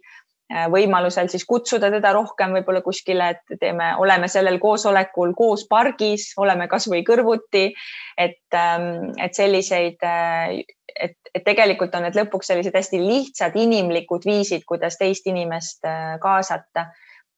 [0.53, 6.29] Äh, võimalusel siis kutsuda teda rohkem võib-olla kuskile, et teeme, oleme sellel koosolekul koos pargis,
[6.39, 7.71] oleme kasvõi kõrvuti.
[8.19, 14.63] et, ähm, et selliseid, et, et tegelikult on need lõpuks sellised hästi lihtsad inimlikud viisid,
[14.69, 15.83] kuidas teist inimest
[16.23, 16.93] kaasata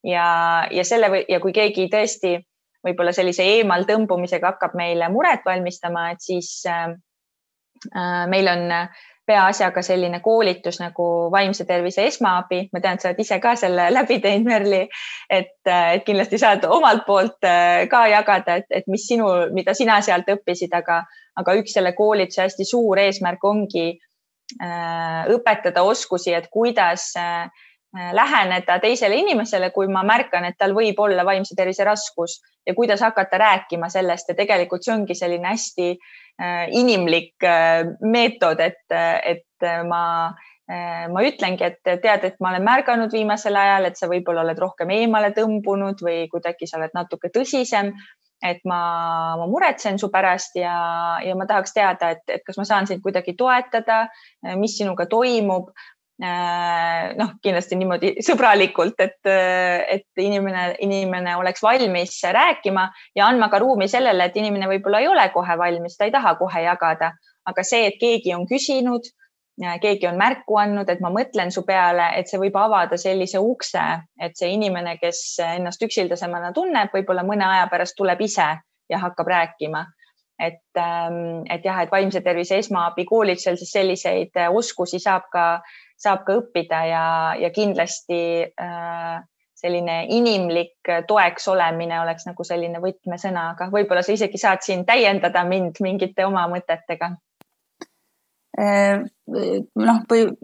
[0.04, 0.26] ja,
[0.70, 2.36] ja selle või, ja kui keegi tõesti
[2.87, 6.88] võib-olla sellise eemaltõmbumisega hakkab meile muret valmistama, et siis äh,
[7.92, 8.66] äh, meil on
[9.27, 12.68] peaasjaga selline koolitus nagu vaimse tervise esmaabi.
[12.72, 14.83] ma tean, sa oled ise ka selle läbi teinud, Merli,
[15.31, 17.38] et, äh, et kindlasti saad omalt poolt
[17.90, 21.03] ka jagada, et, et mis sinu, mida sina sealt õppisid, aga,
[21.37, 23.88] aga üks selle koolituse hästi suur eesmärk ongi
[24.62, 27.65] äh, õpetada oskusi, et kuidas äh, Äh,
[27.96, 33.00] läheneda teisele inimesele, kui ma märkan, et tal võib olla vaimse tervise raskus ja kuidas
[33.00, 34.28] hakata rääkima sellest.
[34.28, 40.35] Ja tegelikult see ongi selline hästi äh, inimlik äh, meetod, et, et ma,
[41.09, 44.90] ma ütlengi, et tead, et ma olen märganud viimasel ajal, et sa võib-olla oled rohkem
[44.92, 47.94] eemale tõmbunud või kuidagi sa oled natuke tõsisem
[48.44, 48.80] et ma,
[49.40, 50.76] ma muretsen su pärast ja,
[51.24, 54.06] ja ma tahaks teada, et, et kas ma saan sind kuidagi toetada,
[54.61, 55.70] mis sinuga toimub.
[55.72, 63.61] Äh, noh, kindlasti niimoodi sõbralikult, et, et inimene, inimene oleks valmis rääkima ja andma ka
[63.61, 67.12] ruumi sellele, et inimene võib-olla ei ole kohe valmis, ta ei taha kohe jagada,
[67.46, 69.11] aga see, et keegi on küsinud,
[69.81, 73.85] keegi on märku andnud, et ma mõtlen su peale, et see võib avada sellise ukse,
[74.20, 78.48] et see inimene, kes ennast üksildasemana tunneb, võib-olla mõne aja pärast tuleb ise
[78.88, 79.87] ja hakkab rääkima.
[80.37, 85.46] Et, ähm, et jah, et vaimse tervise esmaabi koolitusel siis selliseid oskusi saab ka
[85.96, 87.06] saab ka õppida ja,
[87.40, 89.24] ja kindlasti äh,
[89.56, 95.44] selline inimlik toeks olemine oleks nagu selline võtmesõna, aga võib-olla sa isegi saad siin täiendada
[95.48, 97.14] mind mingite oma mõtetega
[98.61, 99.00] äh,
[99.88, 100.00] noh,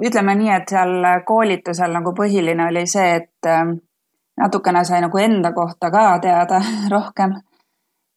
[0.09, 3.67] ütleme nii, et seal koolitusel nagu põhiline oli see, et äh,
[4.41, 6.61] natukene sai nagu enda kohta ka teada
[6.95, 7.37] rohkem.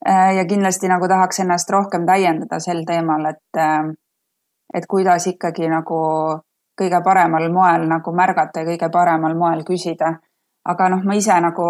[0.08, 3.64] Äh, ja kindlasti nagu tahaks ennast rohkem täiendada sel teemal, et,
[4.74, 6.00] et kuidas ikkagi nagu
[6.82, 10.16] kõige paremal moel nagu märgata ja kõige paremal moel küsida.
[10.66, 11.66] aga noh, ma ise nagu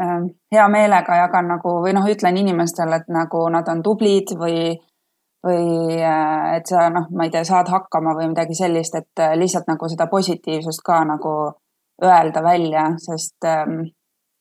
[0.00, 0.20] äh,
[0.54, 4.76] hea meelega jagan nagu või noh, ütlen inimestele, et nagu nad on tublid või,
[5.46, 9.34] või äh, et sa noh, ma ei tea, saad hakkama või midagi sellist, et äh,
[9.38, 11.34] lihtsalt nagu seda positiivsust ka nagu
[12.02, 13.80] öelda välja, sest ähm,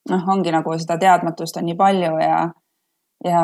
[0.09, 2.37] noh, ongi nagu seda teadmatust on nii palju ja
[3.23, 3.43] ja,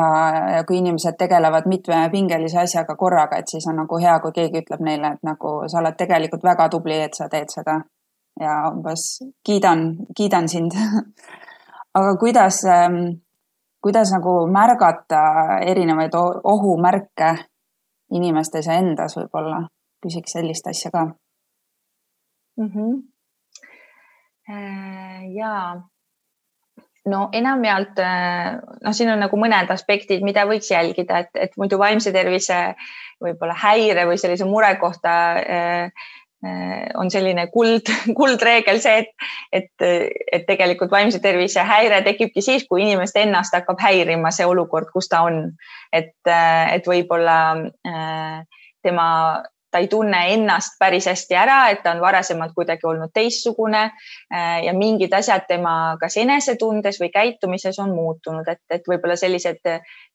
[0.56, 4.84] ja kui inimesed tegelevad mitmepingelise asjaga korraga, et siis on nagu hea, kui keegi ütleb
[4.84, 7.80] neile, et nagu sa oled tegelikult väga tubli, et sa teed seda.
[8.40, 9.80] ja umbes kiidan,
[10.16, 10.72] kiidan sind
[11.98, 13.20] aga kuidas, ähm,
[13.82, 15.22] kuidas nagu märgata
[15.66, 16.14] erinevaid
[16.44, 17.34] ohumärke
[18.14, 19.62] inimestes ja endas võib-olla,
[20.02, 21.04] küsiks sellist asja ka
[22.56, 22.70] mm.
[22.74, 23.02] -hmm.
[25.34, 25.82] ja
[27.08, 32.12] no enamjaolt noh, siin on nagu mõned aspektid, mida võiks jälgida, et, et muidu vaimse
[32.12, 32.58] tervise
[33.20, 36.08] võib-olla häire või sellise mure kohta äh,
[36.96, 39.10] on selline kuld, kuldreegel see, et,
[39.52, 39.86] et,
[40.32, 45.10] et tegelikult vaimse tervise häire tekibki siis, kui inimest ennast hakkab häirima see olukord, kus
[45.12, 45.42] ta on.
[45.92, 47.38] et, et võib-olla
[48.82, 49.08] tema
[49.70, 54.62] ta ei tunne ennast päris hästi ära, et ta on varasemalt kuidagi olnud teistsugune äh,
[54.64, 59.62] ja mingid asjad tema kas enesetundes või käitumises on muutunud, et, et võib-olla sellised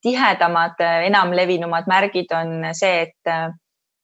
[0.04, 3.36] tihedamad, enamlevinumad märgid on see, et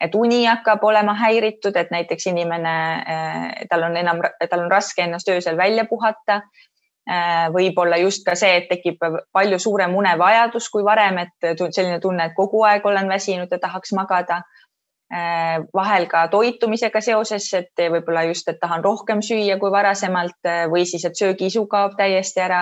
[0.02, 5.04] et uni hakkab olema häiritud, et näiteks inimene, äh, tal on enam, tal on raske
[5.04, 10.84] ennast öösel välja puhata äh, võib-olla just ka see, et tekib palju suurem unevajadus kui
[10.84, 14.51] varem, et selline tunne, et kogu aeg olen väsinud ja tahaks magada Äh,
[15.74, 20.86] vahel ka toitumisega seoses, et võib-olla just, et tahan rohkem süüa kui varasemalt äh, või
[20.88, 22.62] siis, et söögiisu kaob täiesti ära.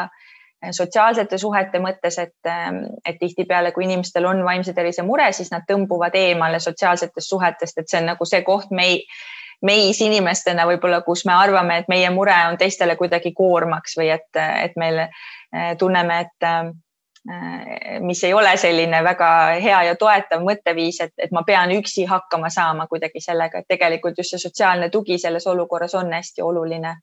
[0.63, 5.52] Äh, sotsiaalsete suhete mõttes, et, ähm, et tihtipeale, kui inimestel on vaimse tervise mure, siis
[5.54, 9.04] nad tõmbuvad eemale sotsiaalsetest suhetest, et see on nagu see koht mei,
[9.62, 14.30] meis inimestena võib-olla, kus me arvame, et meie mure on teistele kuidagi koormaks või et,
[14.40, 15.04] et meil
[15.78, 16.48] tunneme, et
[18.00, 22.50] mis ei ole selline väga hea ja toetav mõtteviis, et, et ma pean üksi hakkama
[22.50, 26.96] saama kuidagi sellega, et tegelikult just see sotsiaalne tugi selles olukorras on hästi oluline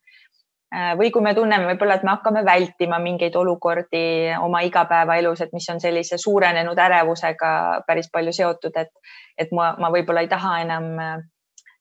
[0.99, 5.69] või kui me tunneme võib-olla, et me hakkame vältima mingeid olukordi oma igapäevaelus, et mis
[5.71, 7.51] on sellise suurenenud ärevusega
[7.87, 8.91] päris palju seotud, et,
[9.37, 10.89] et ma, ma võib-olla ei taha enam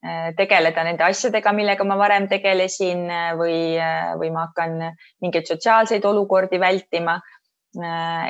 [0.06, 4.76] Äh, tegeleda nende asjadega, millega ma varem tegelesin äh, või, äh, või ma hakkan
[5.24, 7.16] mingeid sotsiaalseid olukordi vältima.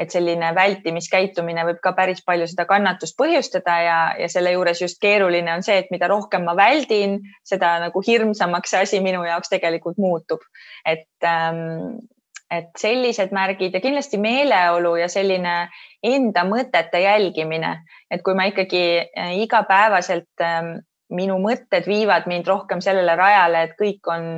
[0.01, 5.01] Et selline vältimiskäitumine võib ka päris palju seda kannatust põhjustada ja, ja selle juures just
[5.03, 9.53] keeruline on see, et mida rohkem ma väldin, seda nagu hirmsamaks see asi minu jaoks
[9.53, 10.45] tegelikult muutub.
[10.85, 11.99] et ähm,
[12.51, 15.55] et sellised märgid ja kindlasti meeleolu ja selline
[16.07, 17.73] enda mõtete jälgimine,
[18.11, 18.85] et kui ma ikkagi
[19.43, 20.77] igapäevaselt ähm,
[21.15, 24.29] minu mõtted viivad mind rohkem sellele rajale, et kõik on,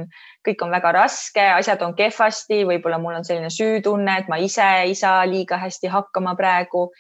[0.45, 4.67] kõik on väga raske, asjad on kehvasti, võib-olla mul on selline süütunne, et ma ise
[4.85, 6.91] ei saa liiga hästi hakkama praegu.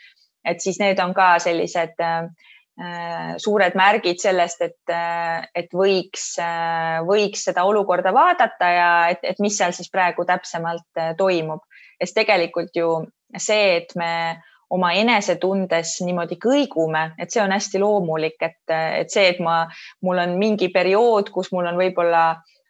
[0.49, 7.03] et siis need on ka sellised äh, suured märgid sellest, et, äh, et võiks äh,,
[7.05, 11.61] võiks seda olukorda vaadata ja et, et mis seal siis praegu täpsemalt äh, toimub.
[12.01, 13.03] sest tegelikult ju
[13.37, 14.39] see, et me
[14.71, 19.63] oma enesetundes niimoodi kõigume, et see on hästi loomulik, et, et see, et ma,
[20.05, 22.25] mul on mingi periood, kus mul on võib-olla,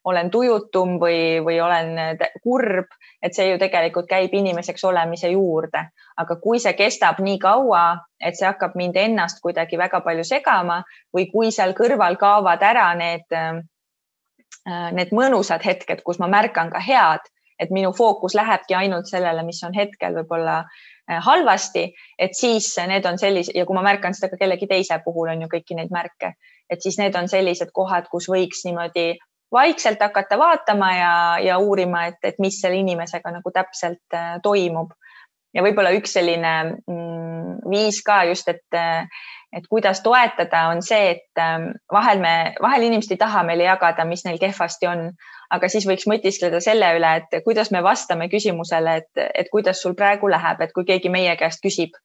[0.09, 5.88] olen tujutum või, või olen kurb, et see ju tegelikult käib inimeseks olemise juurde.
[6.18, 10.80] aga kui see kestab nii kaua, et see hakkab mind ennast kuidagi väga palju segama
[11.14, 13.36] või kui seal kõrval kaovad ära need,
[14.94, 17.26] need mõnusad hetked, kus ma märkan ka head,
[17.59, 21.86] et minu fookus lähebki ainult sellele, mis on hetkel võib-olla Äh, halvasti,
[22.18, 25.42] et siis need on sellised ja kui ma märkan seda ka kellegi teise puhul on
[25.44, 26.34] ju kõiki neid märke,
[26.70, 29.14] et siis need on sellised kohad, kus võiks niimoodi
[29.52, 34.92] vaikselt hakata vaatama ja, ja uurima, et, et mis selle inimesega nagu täpselt äh, toimub.
[35.56, 36.54] ja võib-olla üks selline
[36.86, 38.78] mm, viis ka just, et,
[39.53, 44.05] et kuidas toetada, on see, et ähm, vahel me, vahel inimesed ei taha meile jagada,
[44.05, 45.07] mis neil kehvasti on,
[45.55, 49.96] aga siis võiks mõtiskleda selle üle, et kuidas me vastame küsimusele, et, et kuidas sul
[49.96, 51.96] praegu läheb, et kui keegi meie käest küsib,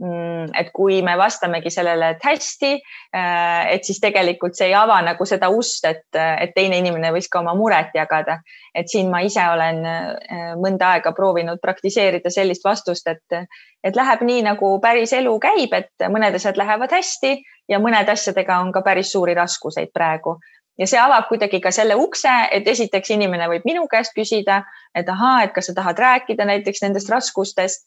[0.00, 2.70] et kui me vastamegi sellele, et hästi,
[3.14, 7.30] äh, et siis tegelikult see ei ava nagu seda ust, et, et teine inimene võiks
[7.30, 8.40] ka oma muret jagada.
[8.74, 13.46] et siin ma ise olen äh, mõnda aega proovinud praktiseerida sellist vastust, et,
[13.84, 17.36] et läheb nii, nagu päris elu käib, et mõned asjad lähevad hästi
[17.68, 20.40] ja mõnede asjadega on ka päris suuri raskuseid praegu
[20.78, 24.62] ja see avab kuidagi ka selle ukse, et esiteks inimene võib minu käest küsida,
[24.94, 27.86] et ahaa, et kas sa tahad rääkida näiteks nendest raskustest.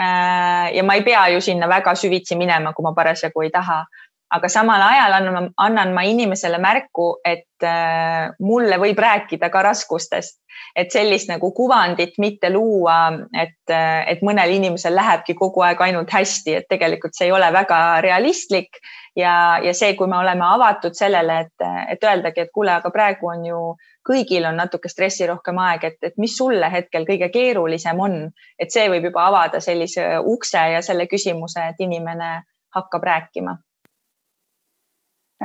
[0.00, 3.84] Äh, ja ma ei pea ju sinna väga süvitsi minema, kui ma parasjagu ei taha.
[4.30, 10.36] aga samal ajal annan, annan ma inimesele märku, et äh, mulle võib rääkida ka raskustest,
[10.78, 13.00] et sellist nagu kuvandit mitte luua,
[13.34, 17.50] et, äh, et mõnel inimesel lähebki kogu aeg ainult hästi, et tegelikult see ei ole
[17.52, 18.78] väga realistlik
[19.18, 23.34] ja, ja see, kui me oleme avatud sellele, et, et öeldagi, et kuule, aga praegu
[23.34, 23.64] on ju
[24.10, 28.20] kõigil on natuke stressirohkem aeg, et, et mis sulle hetkel kõige keerulisem on,
[28.58, 32.40] et see võib juba avada sellise ukse ja selle küsimuse, et inimene
[32.74, 33.56] hakkab rääkima.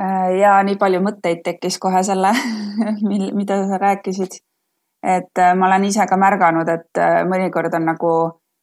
[0.00, 2.34] Äh, ja nii palju mõtteid tekkis kohe selle
[3.38, 4.42] mida sa rääkisid.
[5.06, 8.12] et äh, ma olen ise ka märganud, et äh, mõnikord on nagu,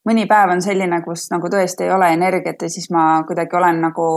[0.06, 3.82] mõni päev on selline, kus nagu tõesti ei ole energiat ja siis ma kuidagi olen
[3.82, 4.08] nagu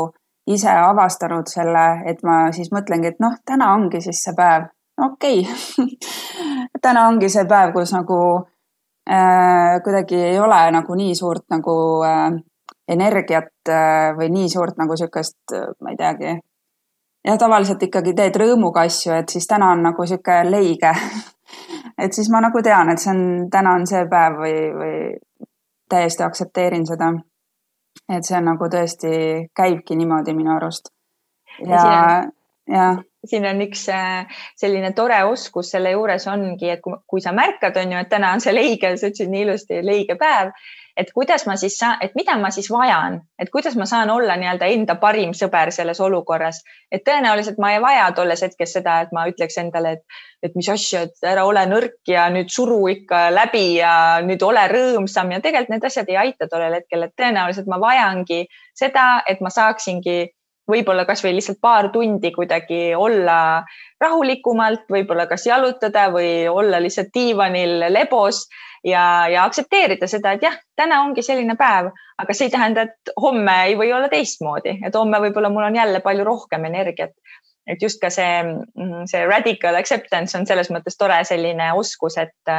[0.47, 4.69] ise avastanud selle, et ma siis mõtlengi, et noh, täna ongi siis see päev.
[5.05, 5.87] Okei okay.
[6.85, 8.19] täna ongi see päev, kus nagu
[9.11, 11.77] äh, kuidagi ei ole nagu nii suurt nagu
[12.07, 12.33] äh,
[12.89, 16.35] energiat äh, või nii suurt nagu niisugust, äh, ma ei teagi.
[17.27, 20.93] jah, tavaliselt ikkagi teed rõõmuga asju, et siis täna on nagu niisugune leige
[22.03, 25.01] et siis ma nagu tean, et see on, täna on see päev või, või
[25.89, 27.13] täiesti aktsepteerin seda
[28.09, 29.11] et see on nagu tõesti,
[29.57, 30.93] käibki niimoodi minu arust.
[31.65, 32.25] ja,
[32.71, 32.89] ja.
[33.31, 37.77] Siin on üks äh, selline tore oskus selle juures ongi, et kui, kui sa märkad,
[37.83, 40.55] on ju, et täna on see leige, sa ütlesid nii ilusti, leige päev
[40.97, 44.37] et kuidas ma siis saan, et mida ma siis vajan, et kuidas ma saan olla
[44.41, 46.63] nii-öelda enda parim sõber selles olukorras,
[46.93, 50.69] et tõenäoliselt ma ei vaja tolles hetkes seda, et ma ütleks endale, et, et mis
[50.73, 53.93] asja, et ära ole nõrk ja nüüd suru ikka läbi ja
[54.25, 58.47] nüüd ole rõõmsam ja tegelikult need asjad ei aita tollel hetkel, et tõenäoliselt ma vajangi
[58.77, 60.19] seda, et ma saaksingi
[60.71, 63.39] võib-olla kasvõi lihtsalt paar tundi kuidagi olla
[64.03, 68.45] rahulikumalt, võib-olla kas jalutada või olla lihtsalt diivanil lebos
[68.85, 73.15] ja, ja aktsepteerida seda, et jah, täna ongi selline päev, aga see ei tähenda, et
[73.21, 77.15] homme ei või olla teistmoodi, et homme võib-olla mul on jälle palju rohkem energiat.
[77.67, 78.43] et just ka see,
[79.11, 82.53] see radical acceptance on selles mõttes tore selline oskus, et,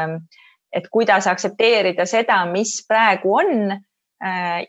[0.75, 3.77] et kuidas aktsepteerida seda, mis praegu on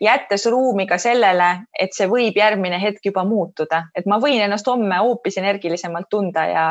[0.01, 4.67] jättes ruumi ka sellele, et see võib järgmine hetk juba muutuda, et ma võin ennast
[4.69, 6.65] homme hoopis energilisemalt tunda ja,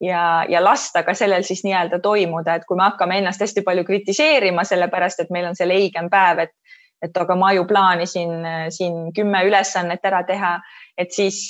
[0.00, 3.84] ja, ja lasta ka sellel siis nii-öelda toimuda, et kui me hakkame ennast hästi palju
[3.88, 6.56] kritiseerima, sellepärast et meil on see leigem päev, et
[7.02, 8.32] et aga ma ju plaanisin
[8.74, 10.56] siin kümme ülesannet ära teha,
[10.98, 11.44] et siis,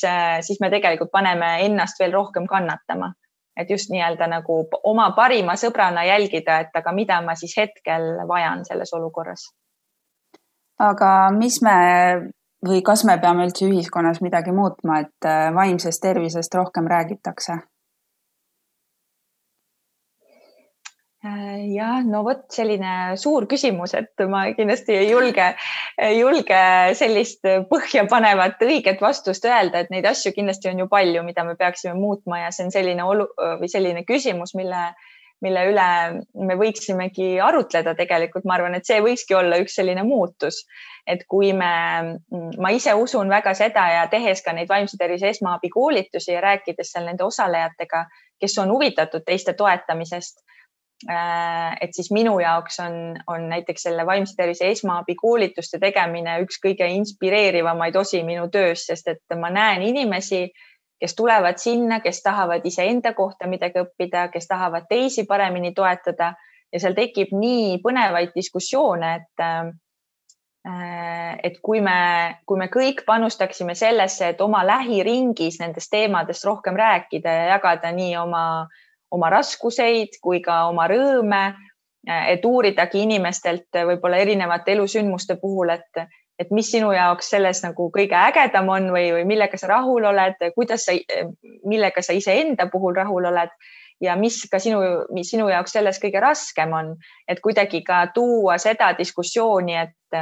[0.45, 3.15] siis me tegelikult paneme ennast veel rohkem kannatama.
[3.59, 8.63] Et just nii-öelda nagu oma parima sõbrana jälgida, et aga mida ma siis hetkel vajan
[8.69, 9.49] selles olukorras.
[10.79, 11.79] Aga mis me
[12.67, 17.59] või kas me peame üldse ühiskonnas midagi muutma, et äh, vaimsest tervisest rohkem räägitakse?
[21.27, 25.49] Äh, jah, no vot selline suur küsimus, et ma kindlasti ei julge,
[26.15, 26.63] julge
[26.99, 31.95] sellist põhjapanevat õiget vastust öelda, et neid asju kindlasti on ju palju, mida me peaksime
[31.99, 33.27] muutma ja see on selline olu
[33.59, 34.93] või selline küsimus, mille,
[35.45, 35.89] mille üle
[36.49, 38.45] me võiksimegi arutleda tegelikult.
[38.45, 40.65] ma arvan, et see võikski olla üks selline muutus,
[41.07, 42.19] et kui me,
[42.59, 47.07] ma ise usun väga seda ja tehes ka neid vaimse tervise esmaabikoolitusi ja rääkides seal
[47.07, 48.05] nende osalejatega,
[48.41, 50.45] kes on huvitatud teiste toetamisest
[51.07, 52.95] Äh, et siis minu jaoks on,
[53.31, 59.37] on näiteks selle vaimse tervise esmaabikoolituste tegemine üks kõige inspireerivamaid osi minu töös, sest et
[59.39, 60.49] ma näen inimesi,
[61.01, 66.35] kes tulevad sinna, kes tahavad iseenda kohta midagi õppida, kes tahavad teisi paremini toetada.
[66.73, 69.71] Ja seal tekib nii põnevaid diskussioone, et äh,
[71.43, 77.33] et kui me, kui me kõik panustaksime sellesse, et oma lähiringis nendest teemadest rohkem rääkida
[77.33, 78.43] ja jagada nii oma
[79.11, 81.43] oma raskuseid kui ka oma rõõme,
[82.09, 86.09] et uuridagi inimestelt võib-olla erinevate elusündmuste puhul, et,
[86.39, 90.39] et mis sinu jaoks selles nagu kõige ägedam on või, või millega sa rahul oled,
[90.55, 90.95] kuidas sa,
[91.67, 93.55] millega sa iseenda puhul rahul oled
[94.01, 94.81] ja mis ka sinu,
[95.15, 96.93] mis sinu jaoks selles kõige raskem on,
[97.29, 100.21] et kuidagi ka tuua seda diskussiooni, et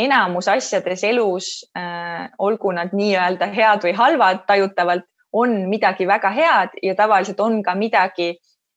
[0.00, 6.72] enamus asjades elus äh,, olgu nad nii-öelda head või halvad tajutavalt, on midagi väga head
[6.82, 8.32] ja tavaliselt on ka midagi,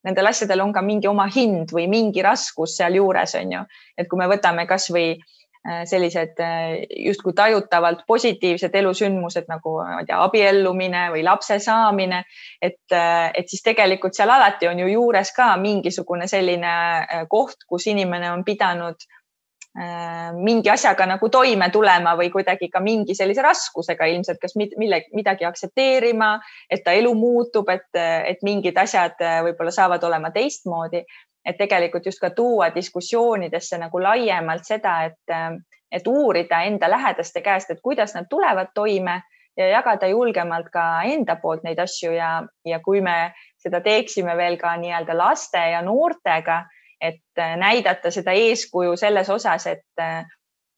[0.06, 3.64] nendel asjadel on ka mingi oma hind või mingi raskus sealjuures on ju,
[3.98, 5.16] et kui me võtame kasvõi
[5.88, 12.24] sellised äh, justkui tajutavalt positiivsed elusündmused nagu ma ei tea, abiellumine või lapse saamine,
[12.62, 16.74] et, äh, et siis tegelikult seal alati on ju juures ka mingisugune selline
[17.32, 19.08] koht, kus inimene on pidanud
[19.74, 25.00] Äh, mingi asjaga nagu toime tulema või kuidagi ka mingi sellise raskusega ilmselt, kas mille,
[25.18, 26.36] midagi aktsepteerima,
[26.70, 31.02] et ta elu muutub, et, et mingid asjad äh, võib-olla saavad olema teistmoodi.
[31.46, 35.52] Et tegelikult just ka tuua diskussioonidesse nagu laiemalt seda, et, äh,
[35.92, 39.22] et uurida enda lähedaste käest, et kuidas nad tulevad toime
[39.58, 44.58] ja jagada julgemalt ka enda poolt neid asju ja, ja kui me seda teeksime veel
[44.58, 46.64] ka nii-öelda laste ja noortega
[47.04, 50.24] et äh, näidata seda eeskuju selles osas, et, äh,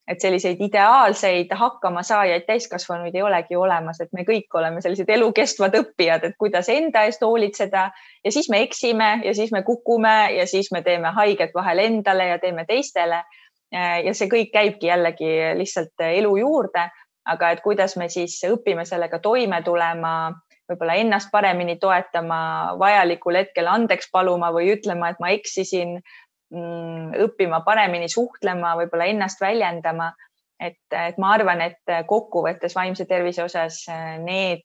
[0.08, 6.28] et selliseid ideaalseid hakkamasaajaid täiskasvanuid ei olegi olemas, et me kõik oleme sellised elukestvad õppijad,
[6.28, 7.88] et kuidas enda eest hoolitseda
[8.24, 12.30] ja siis me eksime ja siis me kukume ja siis me teeme haiget vahel endale
[12.34, 13.24] ja teeme teistele.
[13.76, 16.86] Ja see kõik käibki jällegi lihtsalt elu juurde,
[17.26, 20.14] aga et kuidas me siis õpime sellega toime tulema
[20.70, 22.38] võib-olla ennast paremini toetama,
[22.80, 26.00] vajalikul hetkel andeks paluma või ütlema, et ma eksisin,
[26.54, 30.14] õppima paremini suhtlema, võib-olla ennast väljendama.
[30.62, 34.62] et, et ma arvan, et kokkuvõttes vaimse tervise osas äh, need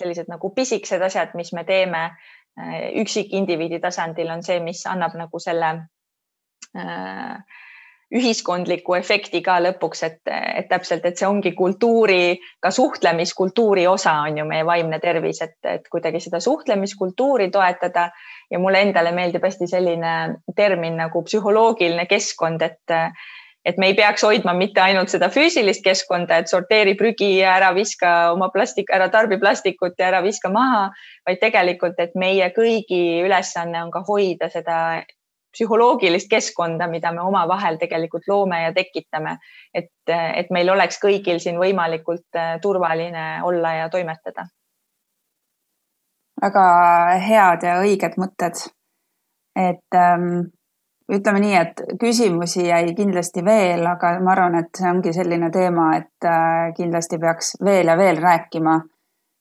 [0.00, 5.40] sellised nagu pisikesed asjad, mis me teeme äh, üksikindiviidi tasandil, on see, mis annab nagu
[5.42, 5.72] selle
[6.76, 7.60] äh,
[8.10, 14.40] ühiskondliku efekti ka lõpuks, et, et täpselt, et see ongi kultuuri, ka suhtlemiskultuuri osa on
[14.40, 18.08] ju meie vaimne tervis, et, et kuidagi seda suhtlemiskultuuri toetada.
[18.50, 20.14] Ja mulle endale meeldib hästi selline
[20.58, 22.98] termin nagu psühholoogiline keskkond, et
[23.64, 27.74] et me ei peaks hoidma mitte ainult seda füüsilist keskkonda, et sorteeri prügi ja ära
[27.76, 30.86] viska oma plastik, ära tarbi plastikut ja ära viska maha,
[31.28, 34.78] vaid tegelikult, et meie kõigi ülesanne on ka hoida seda
[35.52, 39.36] psühholoogilist keskkonda, mida me omavahel tegelikult loome ja tekitame.
[39.74, 44.46] et, et meil oleks kõigil siin võimalikult äh, turvaline olla ja toimetada.
[46.42, 46.64] väga
[47.26, 48.64] head ja õiged mõtted.
[49.56, 50.50] et ähm,
[51.10, 55.90] ütleme nii, et küsimusi jäi kindlasti veel, aga ma arvan, et see ongi selline teema,
[55.96, 58.80] et äh, kindlasti peaks veel ja veel rääkima.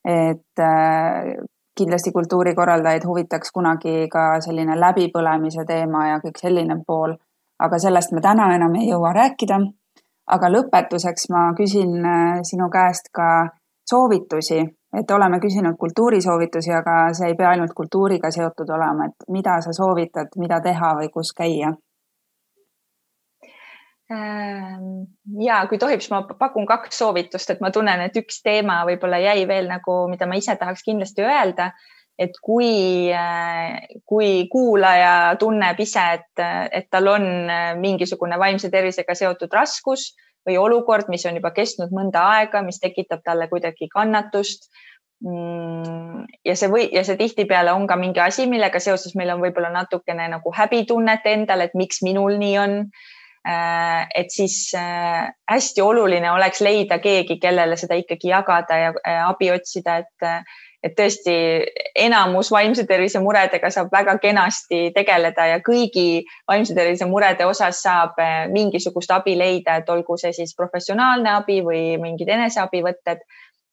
[0.05, 1.35] et äh,
[1.79, 7.15] kindlasti kultuurikorraldajaid huvitaks kunagi ka selline läbipõlemise teema ja kõik selline pool.
[7.59, 9.59] aga sellest me täna enam ei jõua rääkida.
[10.35, 13.49] aga lõpetuseks ma küsin äh, sinu käest ka
[13.89, 14.59] soovitusi,
[14.99, 19.73] et oleme küsinud kultuurisoovitusi, aga see ei pea ainult kultuuriga seotud olema, et mida sa
[19.73, 21.73] soovitad, mida teha või kus käia
[24.09, 29.19] ja kui tohib, siis ma pakun kaks soovitust, et ma tunnen, et üks teema võib-olla
[29.21, 31.69] jäi veel nagu, mida ma ise tahaks kindlasti öelda,
[32.19, 33.77] et kui, äh,
[34.09, 36.43] kui kuulaja tunneb ise, et,
[36.75, 40.09] et tal on äh, mingisugune vaimse tervisega seotud raskus
[40.47, 44.67] või olukord, mis on juba kestnud mõnda aega, mis tekitab talle kuidagi kannatust
[45.21, 49.45] mm, ja see või ja see tihtipeale on ka mingi asi, millega seoses meil on
[49.45, 52.77] võib-olla natukene nagu häbitunnet endal, et miks minul nii on
[54.15, 58.89] et siis äh, hästi oluline oleks leida keegi, kellele seda ikkagi jagada ja
[59.27, 60.47] abi otsida, et,
[60.83, 61.35] et tõesti
[61.95, 68.19] enamus vaimse tervise muredega saab väga kenasti tegeleda ja kõigi vaimse tervise murede osas saab
[68.19, 73.23] äh, mingisugust abi leida, et olgu see siis professionaalne abi või mingid eneseabivõtted.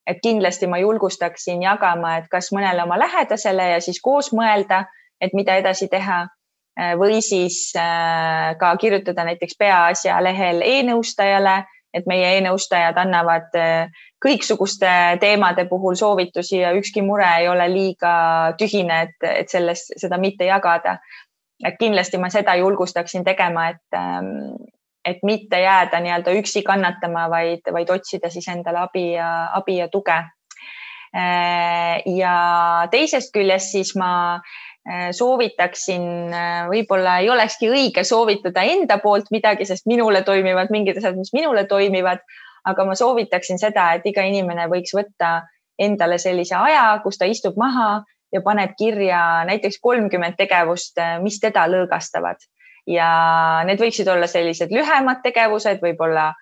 [0.07, 4.85] et kindlasti ma julgustaksin jagama, et kas mõnele oma lähedasele ja siis koos mõelda,
[5.21, 6.36] et mida edasi teha Äh,
[6.77, 11.65] või siis äh, ka kirjutada näiteks Peaasja lehel e-nõustajale,
[11.95, 13.89] et meie e-nõustajad annavad äh,
[14.23, 18.13] kõiksuguste teemade puhul soovitusi ja ükski mure ei ole liiga
[18.61, 20.99] tühine, et, et sellest, seda mitte jagada.
[21.65, 24.61] et kindlasti ma seda julgustaksin tegema, et, ähm,
[25.05, 29.89] et mitte jääda nii-öelda üksi kannatama, vaid, vaid otsida siis endale abi ja abi ja
[29.89, 30.25] tuge.
[32.17, 32.33] ja
[32.91, 34.66] teisest küljest siis ma Äh,
[35.13, 41.19] soovitaksin, äh, võib-olla ei olekski õige soovitada enda poolt midagi, sest minule toimivad mingid asjad,
[41.19, 42.23] mis minule toimivad.
[42.67, 45.45] aga ma soovitaksin seda, et iga inimene võiks võtta
[45.79, 48.03] endale sellise aja, kus ta istub maha
[48.35, 52.43] ja paneb kirja näiteks kolmkümmend tegevust, äh, mis teda lõõgastavad
[52.87, 53.11] ja
[53.67, 56.33] need võiksid olla sellised lühemad tegevused, võib-olla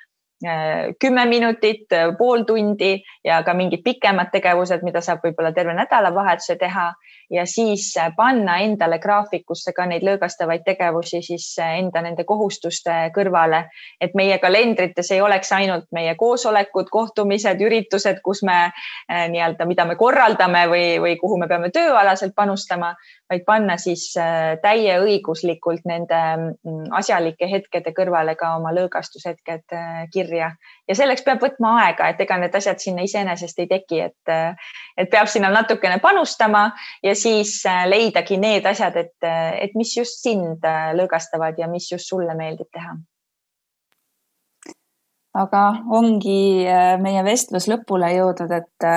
[1.00, 1.86] kümme minutit,
[2.18, 6.90] pool tundi ja ka mingid pikemad tegevused, mida saab võib-olla terve nädalavahetuse teha
[7.30, 12.92] ja siis äh, panna endale graafikusse ka neid lõõgastavaid tegevusi siis äh, enda nende kohustuste
[13.14, 13.64] kõrvale,
[14.00, 19.86] et meie kalendrites ei oleks ainult meie koosolekud, kohtumised, üritused, kus me äh, nii-öelda, mida
[19.88, 22.94] me korraldame või, või kuhu me peame tööalaselt panustama,
[23.30, 24.10] vaid panna siis
[24.62, 29.74] täieõiguslikult nende mm, asjalike hetkede kõrvale ka oma lõõgastushetked
[30.12, 30.52] kirja.
[30.88, 34.58] Ja selleks peab võtma aega, et ega need asjad sinna iseenesest ei teki, et,
[35.00, 36.66] et peab sinna natukene panustama
[37.02, 39.16] ja siis äh, leidagi need asjad, et,
[39.60, 42.96] et mis just sind äh, lõõgastavad ja mis just sulle meeldib teha.
[45.34, 45.60] aga
[45.90, 48.88] ongi äh, meie vestlus lõpule jõudnud, et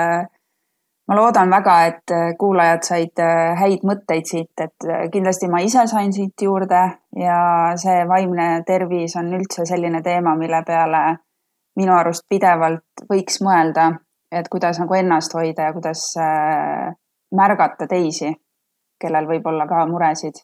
[1.08, 3.22] ma loodan väga, et kuulajad said
[3.58, 6.82] häid mõtteid siit, et kindlasti ma ise sain siit juurde
[7.16, 7.40] ja
[7.80, 11.06] see vaimne tervis on üldse selline teema, mille peale
[11.78, 13.92] minu arust pidevalt võiks mõelda,
[14.34, 16.94] et kuidas nagu ennast hoida ja kuidas äh,
[17.36, 18.32] märgata teisi,
[19.02, 20.44] kellel võib olla ka muresid.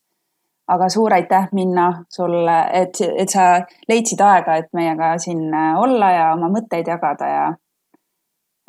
[0.67, 6.11] aga suur aitäh, Minna, sulle, et, et sa leidsid aega, et meiega siin äh, olla
[6.11, 7.45] ja oma mõtteid jagada ja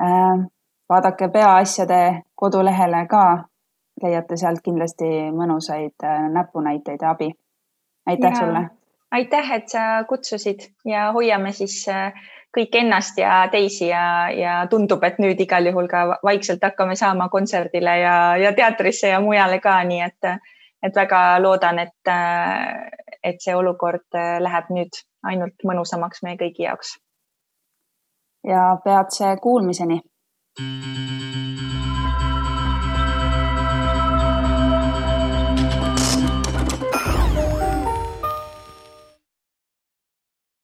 [0.02, 0.46] äh,
[0.88, 3.44] vaadake Peaasjade kodulehele ka,
[4.02, 7.30] leiate sealt kindlasti mõnusaid äh, näpunäiteid ja abi.
[8.06, 8.64] aitäh ja, sulle!
[9.14, 12.12] aitäh, et sa kutsusid ja hoiame siis äh,
[12.54, 17.28] kõik ennast ja teisi ja, ja tundub, et nüüd igal juhul ka vaikselt hakkame saama
[17.32, 20.30] kontserdile ja, ja teatrisse ja mujale ka, nii et,
[20.82, 22.12] et väga loodan, et,
[23.22, 26.96] et see olukord läheb nüüd ainult mõnusamaks meie kõigi jaoks.
[28.44, 30.02] ja peatse kuulmiseni.